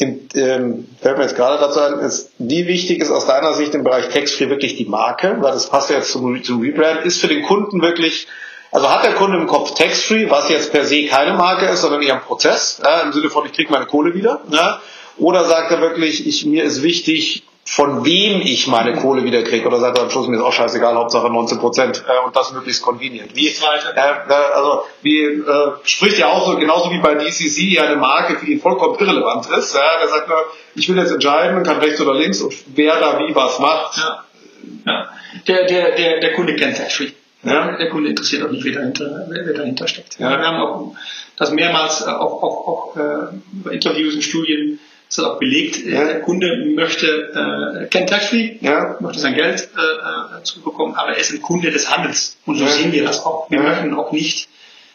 [0.00, 3.84] Ähm, fällt mir jetzt gerade dazu ein, ist, wie wichtig ist aus deiner Sicht im
[3.84, 5.36] Bereich Tax-Free wirklich die Marke?
[5.40, 7.04] Weil das passt ja jetzt zum, zum Rebrand.
[7.04, 8.26] Ist für den Kunden wirklich,
[8.70, 12.02] also hat der Kunde im Kopf Tax-Free, was jetzt per se keine Marke ist, sondern
[12.02, 14.40] eher ein Prozess, ja, im Sinne von, ich kriege meine Kohle wieder.
[14.50, 14.80] Ja,
[15.18, 19.66] oder sagt er wirklich, ich, mir ist wichtig, von wem ich meine Kohle wieder kriege.
[19.66, 22.82] Oder sagt am Schluss, mir ist auch scheißegal, Hauptsache 19 Prozent äh, und das möglichst
[22.82, 23.34] convenient.
[23.36, 27.84] Wie, äh, äh, also wie äh, spricht ja auch so, genauso wie bei DCC ja
[27.84, 29.74] eine Marke für ihn vollkommen irrelevant ist.
[29.74, 30.38] Ja, der sagt nur,
[30.74, 33.96] ich will jetzt entscheiden, kann rechts oder links und wer da wie was macht.
[33.96, 34.24] Ja.
[34.86, 35.08] Ja.
[35.46, 37.10] Der, der, der, der Kunde kennt Free.
[37.44, 37.76] Ja.
[37.76, 40.18] Der Kunde interessiert auch nicht, wer dahinter, wer dahinter steckt.
[40.18, 40.30] Ja.
[40.30, 40.94] Wir haben auch
[41.36, 44.78] das mehrmals auch, auch, auch äh, Interviews und Studien
[45.18, 45.84] ist auch belegt.
[45.84, 46.04] Ja.
[46.04, 48.96] Der Kunde möchte, äh, kennt Tax-Free, ja.
[49.00, 52.38] möchte sein Geld äh, äh, zurückbekommen, aber er ist ein Kunde des Handels.
[52.46, 52.70] Und so ja.
[52.70, 53.50] sehen wir das auch.
[53.50, 54.48] Wir möchten auch nicht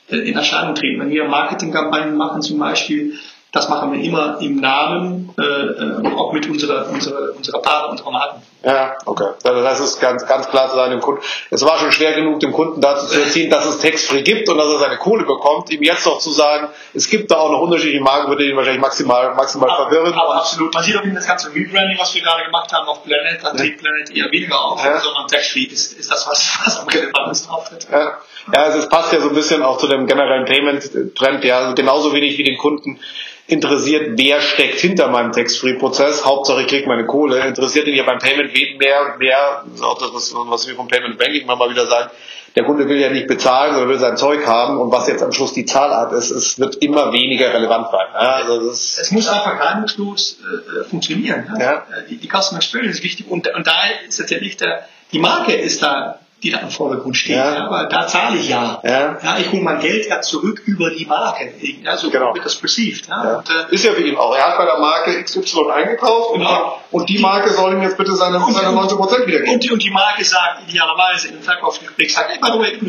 [0.10, 1.00] äh, in Erscheinung treten.
[1.00, 3.14] Wenn wir Marketingkampagnen machen zum Beispiel,
[3.52, 8.12] das machen wir immer im Namen, äh, äh auch mit unserer, unserer, unserer Partner, unserer
[8.12, 8.42] Marken.
[8.68, 9.30] Ja, okay.
[9.46, 11.22] Also das ist ganz, ganz klar zu sagen dem Kunden.
[11.52, 14.58] Es war schon schwer genug, dem Kunden dazu zu erziehen, dass es textfree gibt und
[14.58, 15.70] dass er seine Kohle bekommt.
[15.70, 18.82] Ihm jetzt noch zu sagen, es gibt da auch noch unterschiedliche Marken, würde ihn wahrscheinlich
[18.82, 20.14] maximal, maximal aber, verwirren.
[20.14, 20.74] Aber absolut.
[20.74, 23.52] Man sieht auch in das ganze Rebranding, was wir gerade gemacht haben auf Planet, da
[23.52, 25.00] tritt Planet eher weniger auf, ja.
[25.00, 27.88] sondern textfree ist, ist das, was, was am relevantesten auftritt.
[27.90, 28.18] Ja.
[28.54, 31.76] Ja, also es passt ja so ein bisschen auch zu dem generellen Payment-Trend, ja, also
[31.76, 33.00] genauso wenig wie den Kunden
[33.48, 36.26] interessiert, wer steckt hinter meinem Tax-Free-Prozess.
[36.26, 37.40] Hauptsache ich kriege meine Kohle.
[37.48, 40.88] Interessiert ihn ja beim Payment mehr und mehr, das ist auch das, was wir vom
[40.88, 42.12] Payment Banking immer mal wieder sagen,
[42.56, 45.32] der Kunde will ja nicht bezahlen, sondern will sein Zeug haben und was jetzt am
[45.32, 48.08] Schluss die Zahlart ist, es wird immer weniger relevant sein.
[48.14, 51.48] Also es muss einfach reibungslos äh, funktionieren.
[51.60, 51.64] Ja?
[51.64, 51.86] Ja.
[52.10, 55.84] Die, die Customer Experience ist wichtig und, und da ist tatsächlich der, die Marke ist
[55.84, 57.36] da die da im Vordergrund steht.
[57.36, 57.54] Ja.
[57.54, 57.66] ja.
[57.66, 58.80] aber da zahle ich ja.
[58.84, 59.18] ja.
[59.22, 61.54] ja ich hole mein Geld ja zurück über die Marke.
[61.84, 62.34] Ja, so genau.
[62.36, 63.08] wird das perceived.
[63.08, 63.24] Ja.
[63.24, 63.38] ja.
[63.38, 64.36] Und, äh, ist ja für ihn auch.
[64.36, 66.80] Er hat bei der Marke XY eingekauft genau.
[66.92, 69.56] und, und die Marke soll ihm jetzt bitte seine, und, seine 19 Prozent wiedergeben.
[69.56, 72.78] Und die, und die Marke sagt idealerweise in einem Verkaufsgespräch, sagt, hey, by the way,
[72.78, 72.86] du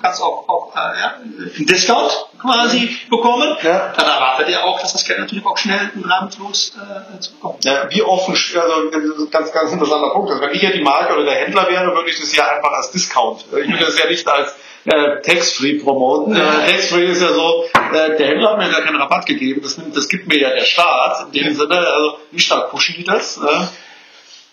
[0.00, 3.56] kannst auch, auch äh, ja, einen Discount quasi bekommen.
[3.62, 3.92] Ja.
[3.96, 7.64] Dann erwartet er auch, dass das Geld natürlich auch schnell und reibungslos äh, zurückkommt.
[7.64, 10.30] Ja, wie offen, also ganz, ganz interessanter Punkt.
[10.30, 12.72] Also wenn ich ja die Marke oder der Händler wäre, würde ich das ja einfach
[12.72, 13.44] als Discount.
[13.50, 16.34] Ich würde das ja nicht als äh, Tax-Free promoten.
[16.34, 19.78] Äh, Tax-Free ist ja so, äh, der Händler hat mir gar keinen Rabatt gegeben, das,
[19.78, 21.26] nimmt, das gibt mir ja der Staat.
[21.32, 23.38] In dem Sinne, also wie stark pushen die das?
[23.38, 23.66] Äh?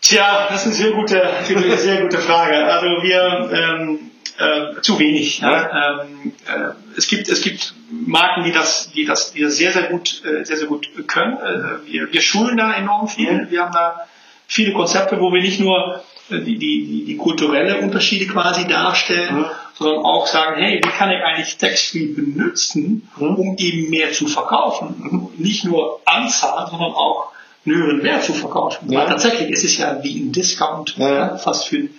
[0.02, 2.66] Tja, das ist eine sehr gute, eine sehr gute Frage.
[2.66, 4.12] Also wir ähm,
[4.42, 5.40] äh, zu wenig.
[5.40, 6.02] Ja.
[6.02, 9.84] Ähm, äh, es gibt es gibt Marken, die das die das die das sehr sehr
[9.84, 11.38] gut äh, sehr sehr gut können.
[11.38, 13.48] Äh, wir, wir schulen da enorm viel.
[13.50, 14.08] Wir haben da
[14.48, 16.04] viele Konzepte, wo wir nicht nur
[16.40, 19.46] die, die, die kulturelle Unterschiede quasi darstellen, mhm.
[19.78, 23.36] sondern auch sagen, hey, wie kann ich eigentlich Tax-Free benutzen, mhm.
[23.36, 24.96] um eben mehr zu verkaufen?
[24.98, 25.44] Mhm.
[25.44, 27.32] Nicht nur Anzahl, sondern auch
[27.66, 28.92] einen höheren Wert zu verkaufen.
[28.92, 29.02] Ja.
[29.02, 31.14] Weil tatsächlich ist es ja wie ein Discount, ja.
[31.14, 31.90] Ja, fast für,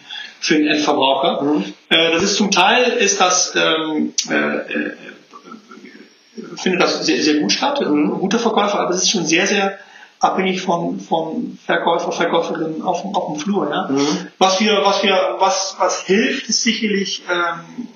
[0.40, 1.42] für den Endverbraucher.
[1.42, 1.64] Mhm.
[1.88, 4.92] Äh, das ist zum Teil ist das ähm, äh, äh,
[6.56, 8.18] findet das sehr, sehr gut statt, ein mhm.
[8.18, 9.78] guter Verkäufer, aber es ist schon sehr, sehr
[10.22, 13.70] abhängig von, von Verkäufer, Verkäuferinnen auf, auf dem Flur.
[13.70, 13.88] Ja?
[13.88, 14.28] Mhm.
[14.38, 17.88] Was wir, was wir, was, was hilft, ist sicherlich ähm,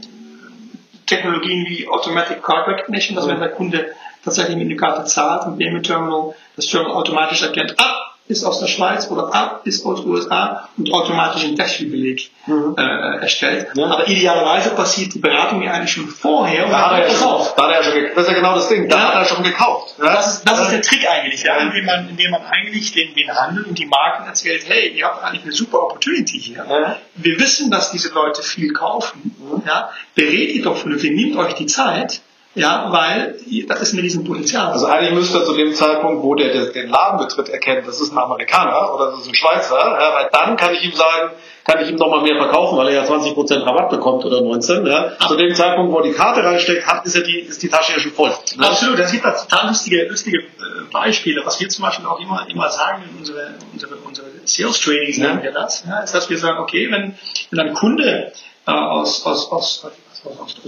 [1.06, 3.30] Technologien wie Automatic Card Recognition, dass mhm.
[3.30, 3.86] wenn der Kunde
[4.24, 8.60] tatsächlich mit einer Karte zahlt, mit dem Terminal, das Terminal automatisch erkennt, ah, ist aus
[8.60, 12.74] der Schweiz oder A ist aus den USA und automatisch einen Tax-Beleg mhm.
[12.76, 13.68] äh, erstellt.
[13.74, 13.86] Ja.
[13.86, 16.68] Aber idealerweise passiert die Beratung ja eigentlich schon vorher.
[16.68, 18.88] Da hat er ja schon, da hat er schon, das ist ja genau das Ding,
[18.88, 19.04] da ja.
[19.08, 19.94] hat er schon gekauft.
[19.98, 20.14] Ja.
[20.14, 23.32] Das, ist, das ist der Trick eigentlich, ja, indem, man, indem man eigentlich den, den
[23.34, 26.98] Handel und die Marken erzählt, hey, ihr habt eigentlich eine super Opportunity hier.
[27.14, 29.36] Wir wissen, dass diese Leute viel kaufen.
[29.38, 29.62] Mhm.
[29.66, 29.90] Ja.
[30.14, 32.20] Berät ihr doch vernünftig, nehmt euch die Zeit
[32.56, 33.38] ja, weil
[33.68, 34.72] das ist ein Riesenpotenzial.
[34.72, 38.12] Also eigentlich müsste er zu dem Zeitpunkt, wo der den Laden betritt, erkennen, das ist
[38.12, 41.32] ein Amerikaner oder das ist ein Schweizer, ja, weil dann kann ich ihm sagen,
[41.64, 44.86] kann ich ihm nochmal mehr verkaufen, weil er ja 20% Rabatt bekommt oder 19.
[44.86, 45.18] Ja.
[45.28, 47.92] Zu dem Zeitpunkt, wo er die Karte reinsteckt, hat, ist, ja die, ist die Tasche
[47.92, 48.32] ja schon voll.
[48.56, 48.66] Ne?
[48.66, 50.44] Absolut, es gibt da total lustige, lustige äh,
[50.90, 55.18] Beispiele, was wir zum Beispiel auch immer, immer sagen in unsere, unsere, unsere Sales Trainings,
[55.18, 57.18] nennen wir das, ja, ist, dass wir sagen, okay, wenn,
[57.50, 58.32] wenn ein Kunde
[58.66, 59.86] äh, aus, aus, aus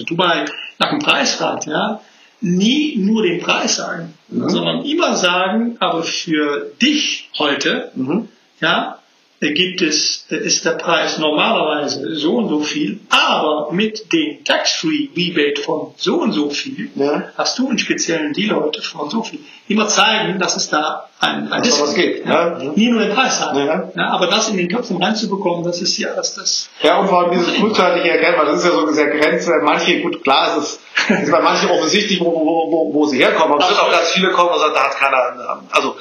[0.06, 0.44] Dubai
[0.78, 2.00] nach dem Preis fragt, ja,
[2.40, 4.48] nie nur den Preis sagen, mhm.
[4.48, 8.28] sondern immer sagen, aber für dich heute, mhm.
[8.60, 8.98] ja,
[9.40, 15.62] gibt es, ist der Preis normalerweise so und so viel, aber mit dem Tax-Free Rebate
[15.62, 17.30] von so und so viel ja.
[17.36, 19.40] hast du einen speziellen Deal heute von so viel.
[19.68, 21.62] Immer zeigen, dass es da ein, ein.
[21.62, 22.24] Was geht.
[22.26, 22.58] Ja.
[22.58, 22.72] Ja.
[22.74, 23.58] Nie nur den Preis haben.
[23.58, 23.90] Ja.
[23.94, 26.34] Ja, aber das in den Köpfen reinzubekommen, das ist ja das.
[26.34, 29.52] das ja, und vor allem dieses frühzeitige Erkennen, weil das ist ja so sehr Grenze.
[29.62, 33.54] Manche, gut, klar ist es ist bei manchen offensichtlich, wo, wo, wo, wo sie herkommen.
[33.54, 35.96] Aber es wird auch ganz viele kommen und sagen, da hat keiner, also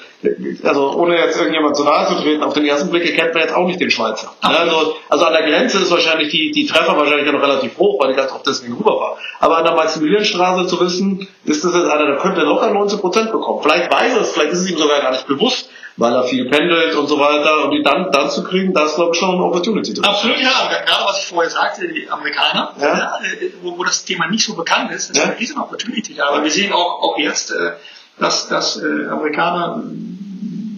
[0.63, 3.55] also ohne jetzt irgendjemand zu nahe zu treten, auf den ersten Blick erkennt man jetzt
[3.55, 4.33] auch nicht den Schweizer.
[4.41, 8.11] Also, also an der Grenze ist wahrscheinlich die, die Treffer wahrscheinlich noch relativ hoch, weil
[8.11, 9.17] ich ganz oft deswegen rüber war.
[9.39, 13.31] Aber an der Maximilianstraße zu wissen, ist das jetzt einer, der könnte locker 19 Prozent
[13.31, 13.56] bekommen.
[13.61, 16.49] Vielleicht weiß er es, vielleicht ist es ihm sogar gar nicht bewusst, weil er viel
[16.49, 17.65] pendelt und so weiter.
[17.65, 20.05] Und die dann, dann zu kriegen, da ist glaube ich schon eine Opportunity drin.
[20.05, 20.69] Absolut, ja.
[20.85, 22.97] Gerade was ich vorher sagte, die Amerikaner, ja.
[22.97, 23.19] Ja,
[23.61, 25.23] wo, wo das Thema nicht so bekannt ist, ist ja.
[25.23, 26.19] eine riesen Opportunity.
[26.21, 27.73] Aber wir sehen auch, auch jetzt, äh,
[28.19, 29.83] dass, dass äh, Amerikaner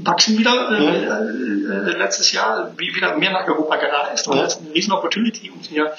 [0.03, 4.27] wachsen wieder äh, äh, letztes Jahr, wie wieder mehr nach Europa gereist.
[4.27, 5.49] Und das ist eine riesen Opportunity.
[5.49, 5.91] Und ja,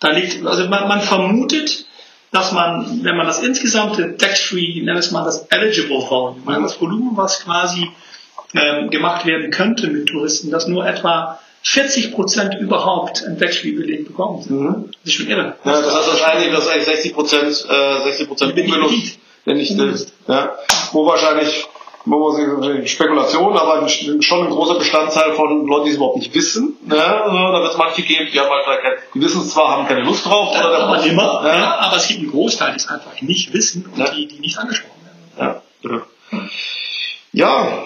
[0.00, 1.86] da liegt, also man, man vermutet,
[2.34, 7.16] dass man, wenn man das insgesamte Tax-Free, wir es mal das Eligible Volume, das Volumen,
[7.16, 7.88] was quasi
[8.54, 14.44] ähm, gemacht werden könnte mit Touristen, dass nur etwa 40 Prozent überhaupt ein Tax-Free-Beleg bekommen.
[14.48, 14.90] Mhm.
[14.90, 15.54] Das ist schon irre.
[15.64, 19.78] Ja, das heißt wahrscheinlich, dass eigentlich 60 Prozent, äh, 60 Prozent ungenutzt, wenn nicht,
[20.26, 20.52] ja,
[20.90, 21.66] wo wahrscheinlich
[22.86, 26.76] Spekulation, aber schon ein großer Bestandteil von Leuten, die es überhaupt nicht wissen.
[26.84, 26.96] Ne?
[26.96, 30.02] Da wird es manche geben, die haben halt keine, die wissen es zwar, haben keine
[30.02, 30.50] Lust drauf.
[30.50, 31.54] Oder aber immer, ja.
[31.56, 31.78] ja.
[31.78, 34.10] aber es gibt einen Großteil, die es einfach nicht wissen und ja.
[34.10, 35.00] die, die nicht angesprochen
[35.38, 35.62] werden.
[35.82, 36.02] Ja,
[37.32, 37.84] ja.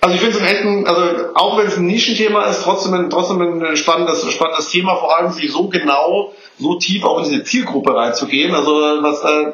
[0.00, 1.02] Also ich finde es echt ein, also
[1.34, 5.32] auch wenn es ein Nischenthema ist, trotzdem ein, trotzdem ein spannendes, spannendes Thema, vor allem
[5.32, 8.54] sich so genau, so tief auch in diese Zielgruppe reinzugehen.
[8.54, 9.52] Also was da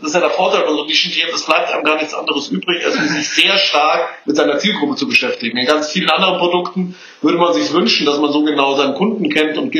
[0.00, 2.84] das ist ja der Vorteil von so Nischenthemen, es bleibt einem gar nichts anderes übrig,
[2.84, 5.56] als sich sehr stark mit seiner Zielgruppe zu beschäftigen.
[5.56, 9.28] In ganz vielen anderen Produkten würde man sich wünschen, dass man so genau seinen Kunden
[9.30, 9.74] kennt und,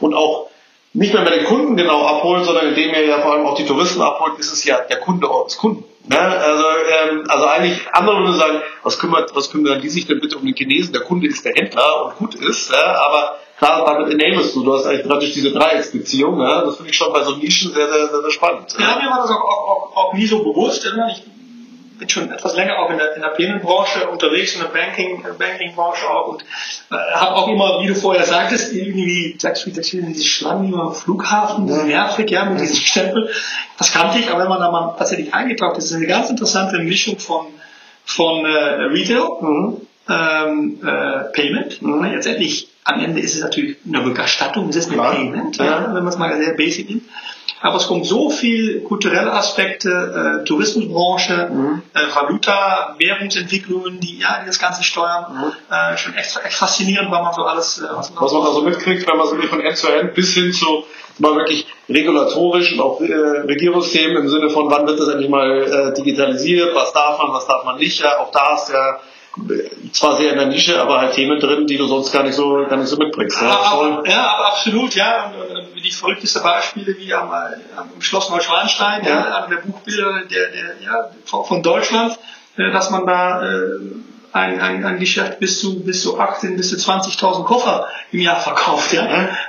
[0.00, 0.48] und auch
[0.92, 3.66] nicht mehr mit den Kunden genau abholt, sondern indem er ja vor allem auch die
[3.66, 5.84] Touristen abholt, ist es ja der Kunde des Kunden.
[6.08, 6.18] Ne?
[6.18, 10.38] Also, ähm, also eigentlich, andere würden sagen, was kümmert, was kümmern die sich denn bitte
[10.38, 10.92] um den Chinesen?
[10.92, 12.96] Der Kunde ist der Händler und gut ist, ja?
[12.98, 16.64] aber klar, damit enablest du, du hast eigentlich praktisch diese Dreiecksbeziehung, ja?
[16.64, 18.74] das finde ich schon bei so Nischen sehr, sehr, sehr, sehr spannend.
[18.78, 20.84] Ja, mir war das auch, auch, auch, auch nie so bewusst.
[20.84, 21.22] Ich
[21.98, 26.10] bin schon etwas länger auch in der, in der Payment-Branche unterwegs, in der Banking, Banking-Branche
[26.10, 26.42] auch und
[26.90, 31.68] äh, habe auch immer, wie du vorher sagtest, irgendwie Tax-Free, Tax-Free, diese Schlangen am Flughafen,
[31.68, 31.84] ja.
[31.84, 33.30] nervig, ja, mit diesem Stempel.
[33.78, 36.78] Das kannte ich, aber wenn man da mal tatsächlich eingetaucht ist, ist eine ganz interessante
[36.80, 37.46] Mischung von,
[38.04, 39.80] von äh, Retail, mhm.
[40.10, 42.04] ähm, äh, Payment, mhm.
[42.12, 45.86] jetzt endlich am Ende ist es natürlich eine Rückerstattung, es ist ein Payment, ja.
[45.86, 47.02] wenn man es mal sehr basic nimmt.
[47.60, 51.82] Aber es kommt so viel kulturelle Aspekte, äh, Tourismusbranche, mhm.
[51.94, 55.26] äh, Valuta, Währungsentwicklungen, die ja die das Ganze steuern.
[55.32, 55.74] Mhm.
[55.74, 57.78] Äh, schon echt, echt faszinierend, weil man so alles.
[57.78, 60.52] Äh, was, man, da so mitkriegt, wenn man so von End zu End bis hin
[60.52, 60.84] zu
[61.18, 65.62] mal wirklich regulatorisch und auch äh, Regierungsthemen im Sinne von, wann wird das endlich mal
[65.62, 68.00] äh, digitalisiert, was darf man, was darf man nicht.
[68.00, 69.00] Ja, auch da ist ja
[69.92, 72.64] zwar sehr in der Nische, aber halt Themen drin, die du sonst gar nicht so,
[72.68, 73.40] gar nicht so mitbringst.
[73.40, 75.32] Ja, aber, ja, aber absolut, ja.
[75.32, 79.10] Und, und die verrücktesten Beispiele wie am, am Schloss Neuschwanstein, ja.
[79.10, 82.18] ja, einer der Buchbilder der, der, ja, von Deutschland,
[82.56, 83.78] äh, dass man da äh,
[84.32, 88.40] ein, ein, ein Geschäft bis zu bis zu 18 bis zu 20.000 Koffer im Jahr
[88.40, 89.02] verkauft, ja,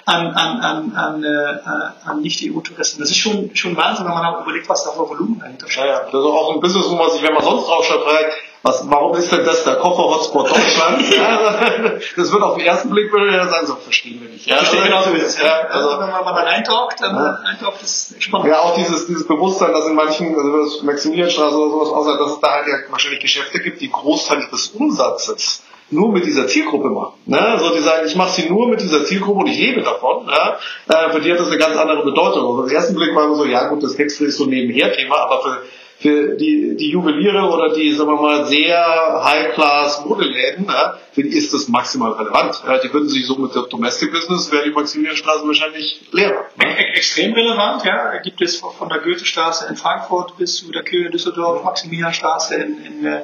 [0.05, 3.01] an an an an, äh, an Nicht-EU-Touristen.
[3.01, 5.83] Das ist schon schon Wahnsinn, wenn man auch überlegt, was da für Volumen dahinter steht.
[5.83, 5.99] Ja, ja.
[5.99, 8.33] Das ist auch ein Business, wo man sich, wenn man sonst drauf schaut, fragt,
[8.68, 11.09] was, warum ist denn das der Koffer-Hotspot Deutschland?
[11.15, 14.45] ja, das wird auf den ersten Blick würde ja sagen, so verstehen wir nicht.
[14.45, 15.41] Ja, Verstehe genauso wie das.
[15.41, 17.39] Ja, also, wenn man mal eintaucht, dann ja.
[17.45, 18.49] eintaucht ist spannend.
[18.49, 22.32] Ja, auch dieses, dieses Bewusstsein, dass in manchen, also das Maximilianstraße oder sowas aussieht, dass
[22.34, 26.89] es da halt ja wahrscheinlich Geschäfte gibt, die Großteil des Umsatzes nur mit dieser Zielgruppe
[26.89, 27.13] machen.
[27.26, 27.39] Ne?
[27.39, 30.26] Also die sagen, ich mache sie nur mit dieser Zielgruppe und ich lebe davon.
[30.26, 30.57] Ne?
[30.89, 32.45] Äh, für die hat das eine ganz andere Bedeutung.
[32.45, 35.20] Also auf den ersten Blick war so, ja gut, das Textfree ist so nebenher Thema,
[35.20, 35.61] aber für
[35.99, 38.77] für die, die Juweliere oder die, sagen wir mal, sehr
[39.23, 42.61] High-Class-Modeläden, ja, für die ist das maximal relevant.
[42.67, 46.45] Ja, die würden sich so mit der Domestic Business, wäre die Maximilianstraße wahrscheinlich leer.
[46.57, 46.77] Ne?
[46.95, 48.19] Extrem relevant, ja.
[48.19, 52.85] Gibt es von der Goethestraße in Frankfurt bis zu der Kühe in Düsseldorf, Maximilianstraße in,
[52.85, 53.21] in, äh,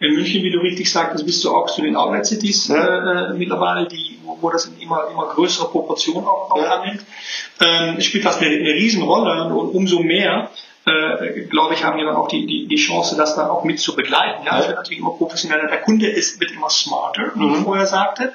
[0.00, 3.32] in München, wie du richtig sagst, bist du auch zu den Outlet Cities ja.
[3.32, 6.80] äh, mittlerweile, die, wo, das in immer, immer größere Proportionen auch, auch ja.
[6.80, 7.04] annimmt.
[7.60, 10.50] Ähm, spielt das eine, eine Riesenrolle und umso mehr
[10.86, 13.80] äh, glaube ich, haben wir dann auch die, die, die Chance, das dann auch mit
[13.80, 14.44] zu begleiten.
[14.44, 15.68] Ja, wird natürlich immer professioneller.
[15.68, 17.54] Der Kunde ist, wird immer smarter, wie mhm.
[17.54, 18.32] ich vorher sagte.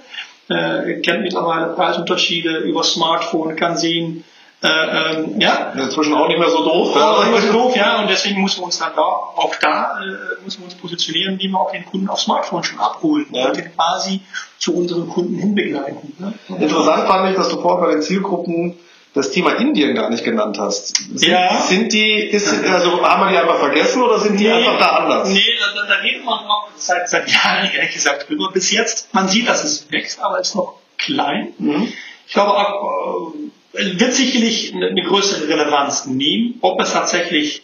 [0.50, 4.24] Äh, kennt mittlerweile Preisunterschiede über Smartphone, kann sehen,
[4.62, 5.72] äh, ähm, ja.
[5.74, 6.94] Inzwischen auch nicht mehr so doof.
[6.96, 8.02] Ja, auch nicht mehr so doof, ja.
[8.02, 11.48] Und deswegen müssen wir uns dann da, auch da, äh, müssen wir uns positionieren, wie
[11.48, 13.48] wir auch den Kunden auf Smartphone schon abholen ja.
[13.48, 14.22] und den quasi
[14.58, 16.14] zu unseren Kunden hinbegleiten.
[16.18, 16.34] Ne?
[16.60, 18.76] Interessant fand ich, dass du vorher bei den Zielgruppen
[19.14, 20.98] das Thema Indien gar nicht genannt hast.
[20.98, 21.60] Sind, ja.
[21.62, 24.90] sind die, ist, also haben wir die einfach vergessen oder sind die nee, einfach da
[24.98, 25.30] anders?
[25.30, 28.52] Nee, da, da redet man noch seit, seit Jahren ehrlich gesagt drüber.
[28.52, 31.54] Bis jetzt, man sieht, dass es wächst, aber es ist noch klein.
[31.58, 31.92] Mhm.
[32.28, 33.34] Ich glaube auch,
[33.74, 36.56] äh, wird sicherlich eine, eine größere Relevanz nehmen.
[36.62, 37.64] Ob es tatsächlich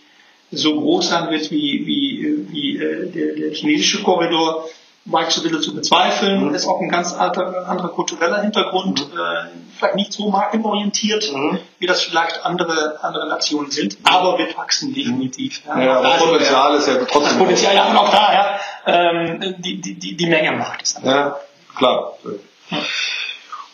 [0.51, 4.67] so groß sein wird wie, wie, wie äh, der, der chinesische Korridor,
[5.05, 6.47] war ich so ein bisschen zu bezweifeln.
[6.47, 6.55] Mhm.
[6.55, 9.19] Ist auch ein ganz alter, anderer kultureller Hintergrund, mhm.
[9.19, 9.45] äh,
[9.77, 11.59] vielleicht nicht so markenorientiert, mhm.
[11.79, 15.61] wie das vielleicht andere, andere Nationen sind, aber wird wachsen definitiv.
[15.65, 17.21] Ja, ja das Potenzial ist ja trotzdem.
[17.23, 20.99] Das Potenzial, ja, auch da, ja, ähm, die, die, die, die Menge macht es.
[21.03, 21.37] Ja,
[21.75, 22.13] klar.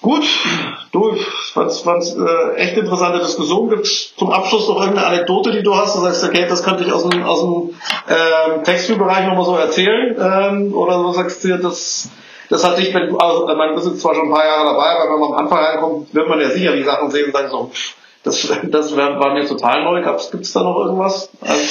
[0.01, 0.23] Gut,
[0.91, 1.15] du,
[1.53, 5.95] was, was äh, echt interessante Diskussion gibt zum Abschluss noch irgendeine Anekdote, die du hast,
[5.95, 7.75] du sagst, okay, das könnte ich aus dem, aus dem
[8.09, 12.09] ähm, Textilbereich nochmal so erzählen, ähm, oder du sagst dir, das,
[12.49, 15.13] das hat dich, wenn also, man ist jetzt zwar schon ein paar Jahre dabei, aber
[15.13, 17.71] wenn man am Anfang reinkommt, wird man ja sicher die Sachen sehen und sagen so,
[18.23, 20.01] das, das war mir total neu.
[20.01, 21.29] Gibt es da noch irgendwas?
[21.41, 21.63] Also,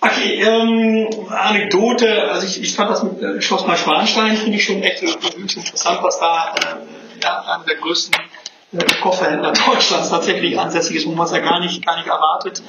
[0.00, 4.80] Okay, ähm, Anekdote, also ich, ich fand das mit äh, Schloss Neuschwanstein, finde ich schon
[4.80, 8.14] echt wirklich interessant, was da äh, einer der größten
[8.72, 12.62] äh, Kofferhändler Deutschlands tatsächlich ansässig ist, wo man es ja gar nicht, gar nicht erwartet.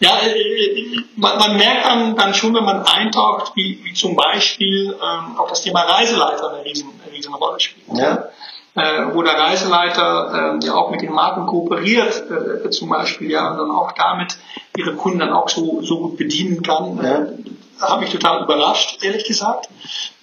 [0.00, 4.16] Ja, äh, äh, man, man merkt dann, dann schon, wenn man eintaucht, wie, wie zum
[4.16, 7.98] Beispiel ähm, auch das Thema Reiseleiter eine riesen, eine riesen Rolle spielt.
[7.98, 8.28] Ja
[8.74, 13.50] äh, wo der Reiseleiter äh, ja auch mit den Marken kooperiert, äh, zum Beispiel, ja,
[13.50, 14.38] und dann auch damit
[14.76, 16.98] ihre Kunden dann auch so, so gut bedienen kann.
[17.02, 17.26] Ja.
[17.82, 19.68] Hat mich total überrascht, ehrlich gesagt.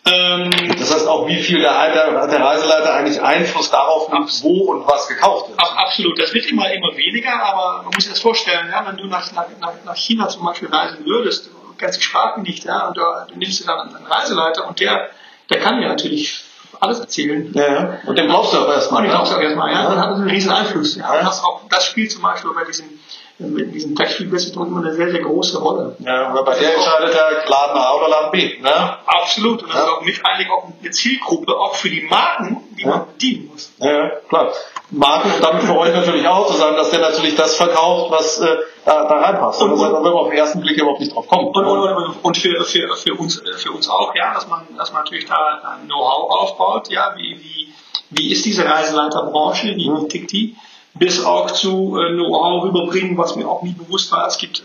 [0.05, 4.71] Ähm, das heißt auch, wie viel der, der, der Reiseleiter eigentlich Einfluss darauf nimmt, wo
[4.71, 5.59] und was gekauft wird.
[5.59, 9.05] Absolut, das wird immer, immer weniger, aber man muss sich das vorstellen, ja, wenn du
[9.07, 9.47] nach, nach,
[9.85, 13.37] nach China zum Beispiel reisen würdest, du kennst die Sprache nicht, ja, und du, du
[13.37, 15.09] nimmst dir dann einen Reiseleiter und der,
[15.49, 16.43] der kann dir natürlich
[16.79, 17.51] alles erzählen.
[17.53, 17.97] Ja, ja.
[18.05, 19.01] Und den brauchst du auch erstmal.
[19.01, 19.83] Und den brauchst du auch erstmal, ja.
[19.83, 19.89] ja.
[19.89, 20.95] Dann hat das einen riesen Einfluss.
[20.95, 21.15] Ja.
[21.15, 21.23] ja.
[21.23, 22.99] Das, auch, das spielt zum Beispiel bei diesem
[23.39, 25.95] in diesem Textspiel-Business immer eine sehr, sehr große Rolle.
[25.99, 28.59] Ja, aber bei der entscheidet der Laden A oder Laden B.
[28.59, 28.97] Ne?
[29.05, 29.63] Absolut.
[29.63, 29.83] Und das ja.
[29.83, 32.89] ist auch mit eigentlich auch eine Zielgruppe, auch für die Marken, die ja.
[32.89, 33.71] man bedienen muss.
[33.77, 34.51] Ja, klar.
[34.91, 38.41] Marken und damit für euch natürlich auch zu sagen, dass der natürlich das verkauft, was
[38.41, 39.61] äh, da, da reinpasst.
[39.61, 41.55] Und, und, und wenn man auf den ersten Blick überhaupt nicht drauf kommt.
[41.55, 45.03] Und, und, und für, für, für, uns, für uns auch, ja, dass man, dass man
[45.03, 47.73] natürlich da ein Know-how aufbaut, ja, wie, wie,
[48.09, 50.55] wie ist diese Reiseleiterbranche, wie, wie tickt die?
[50.95, 54.27] bis auch zu äh, Know-how rüberbringen, was mir auch nie bewusst war.
[54.27, 54.63] Es gibt äh,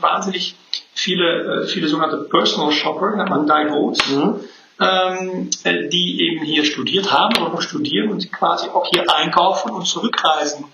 [0.00, 0.56] wahnsinnig
[0.94, 4.40] viele, äh, viele sogenannte Personal Shopper, nennt man Divos, mhm.
[4.80, 9.70] ähm, äh, die eben hier studiert haben oder noch studieren und quasi auch hier einkaufen
[9.70, 10.64] und zurückreisen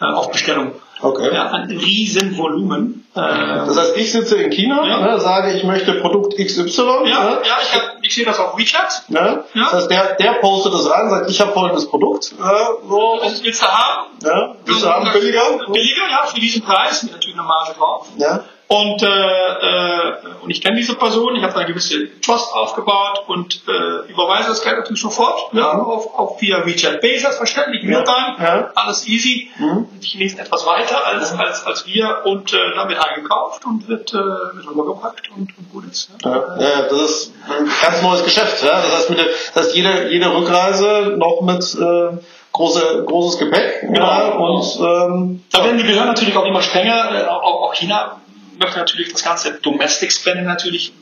[0.00, 0.72] äh, auf Bestellung.
[1.00, 1.34] Okay.
[1.34, 3.06] Ja, ein Riesenvolumen.
[3.14, 5.00] Äh, das heißt, ich sitze in China, ja.
[5.00, 6.80] ne, sage, ich möchte Produkt XY.
[6.80, 7.38] Ja, ne?
[7.44, 9.04] ja ich, hab, ich sehe das auf WeChat.
[9.08, 9.44] Ne?
[9.52, 9.62] Ja.
[9.62, 12.32] Das heißt, der, der postet das rein, sagt, ich habe folgendes Produkt.
[12.32, 13.20] Äh, so.
[13.22, 14.06] Das willst du haben?
[14.22, 14.54] Ja.
[14.64, 15.42] Willst du haben billiger?
[15.70, 18.08] Billiger, ja, für diesen Preis, natürlich eine Marge drauf.
[18.16, 18.44] Ja.
[18.68, 20.12] Und, äh, äh,
[20.42, 24.62] und ich kenne diese Person, ich habe eine gewisse Trust aufgebaut und äh, überweise das
[24.62, 28.00] Geld natürlich sofort ja, auf, auf via WeChat Pay, selbstverständlich, ja.
[28.00, 28.70] Real-Time, ja.
[28.74, 29.50] alles easy.
[29.56, 29.86] Mhm.
[30.02, 31.40] Die Chinesen etwas weiter als, mhm.
[31.40, 35.84] als, als wir und äh, wird eingekauft und wird, äh, wird rübergepackt und, und gut
[35.88, 36.10] ist.
[36.24, 36.30] Ja.
[36.58, 38.64] Ja, das ist ein ganz neues Geschäft.
[38.64, 38.82] Ja?
[38.82, 42.18] Das heißt, mit der, das heißt jede, jede Rückreise noch mit äh,
[42.52, 43.82] große, großes Gepäck.
[43.82, 44.04] Genau.
[44.04, 48.20] Ja, und, ähm, da werden die Behörden natürlich auch immer strenger, äh, auch, auch China
[48.58, 50.92] möchte natürlich das ganze Domestic Spending natürlich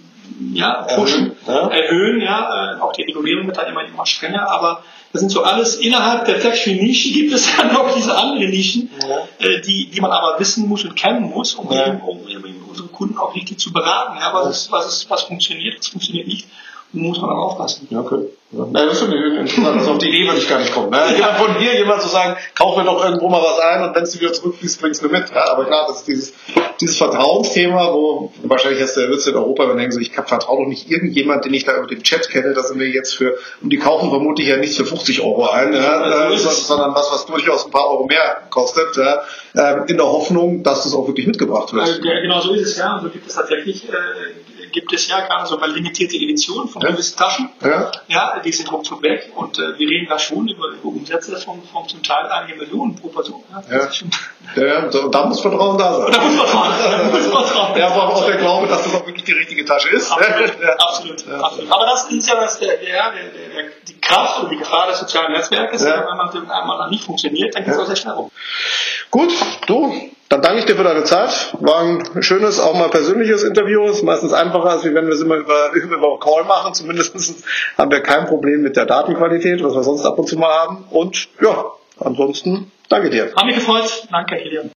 [0.52, 1.70] ja, pushen, erhöhen, ja.
[1.70, 2.74] erhöhen, ja.
[2.76, 4.82] Äh, auch die Regulierung wird dann immer, immer strenger, aber
[5.12, 9.46] das sind so alles innerhalb der Tax-Free-Nische gibt es dann noch diese anderen Nischen, ja.
[9.46, 12.88] äh, die, die man aber wissen muss und kennen muss, um, eben, um eben unsere
[12.88, 14.18] Kunden auch richtig zu beraten.
[14.18, 16.48] Ja, was, ist, was, ist, was funktioniert, was funktioniert nicht
[16.94, 17.88] muss man auch aufpassen.
[17.90, 18.26] Ja, okay.
[18.52, 18.66] Ja.
[18.72, 19.88] das ist schon interessant.
[19.88, 20.90] Auf die Idee würde ich gar nicht kommen.
[20.90, 20.98] Ne?
[21.18, 21.34] Ja.
[21.34, 24.20] Von dir, jemand zu sagen, kauf mir doch irgendwo mal was ein und wenn du
[24.20, 25.30] wieder zurückfließt, bringst du mit.
[25.30, 26.34] Ja, aber klar, das ist dieses,
[26.80, 30.68] dieses Vertrauensthema, wo wahrscheinlich du der Witz in Europa, wenn denken so, ich vertraue doch
[30.68, 33.70] nicht irgendjemand, den ich da über den Chat kenne, das sind wir jetzt für, und
[33.70, 37.66] die kaufen vermutlich ja nicht für 50 Euro ein, ja, äh, sondern was, was durchaus
[37.66, 39.22] ein paar Euro mehr kostet, ja,
[39.54, 41.82] äh, in der Hoffnung, dass das auch wirklich mitgebracht wird.
[41.82, 42.96] Also, ja, genau so ist es, ja.
[42.96, 43.92] Und so gibt es tatsächlich, äh,
[44.74, 46.90] gibt es ja gerade sogar limitierte Editionen von ja.
[46.90, 47.48] gewissen Taschen.
[47.62, 47.92] Ja.
[48.08, 51.62] ja, die sind ruckzuck weg und äh, wir reden da schon über, über Umsätze von,
[51.62, 53.44] von zum Teil einige Millionen pro Person.
[53.70, 53.88] Ja,
[54.56, 54.66] ja.
[54.66, 56.12] ja, da muss Vertrauen da sein.
[56.12, 59.24] Da muss Vertrauen da muss Vertrauen Ja, aber auch der Glaube, dass das auch wirklich
[59.24, 60.10] die richtige Tasche ist.
[60.10, 61.72] Absolut, absolut, absolut.
[61.72, 65.32] Aber das ist ja das, der, der, der, die Kraft und die Gefahr des sozialen
[65.32, 65.84] Netzwerkes.
[65.84, 68.30] Wenn man einmal nicht funktioniert, dann geht es auch sehr schnell rum.
[69.10, 69.32] Gut,
[69.66, 71.54] du, dann danke ich dir für deine Zeit.
[71.60, 73.84] War ein schönes, auch mal persönliches Interview.
[73.84, 76.74] Ist meistens einfacher, als wenn wir es immer über, über Call machen.
[76.74, 77.44] Zumindest
[77.78, 80.84] haben wir kein Problem mit der Datenqualität, was wir sonst ab und zu mal haben.
[80.90, 81.66] Und ja,
[82.00, 83.32] ansonsten danke dir.
[83.34, 84.08] Hat mich gefreut.
[84.10, 84.73] Danke, Helian.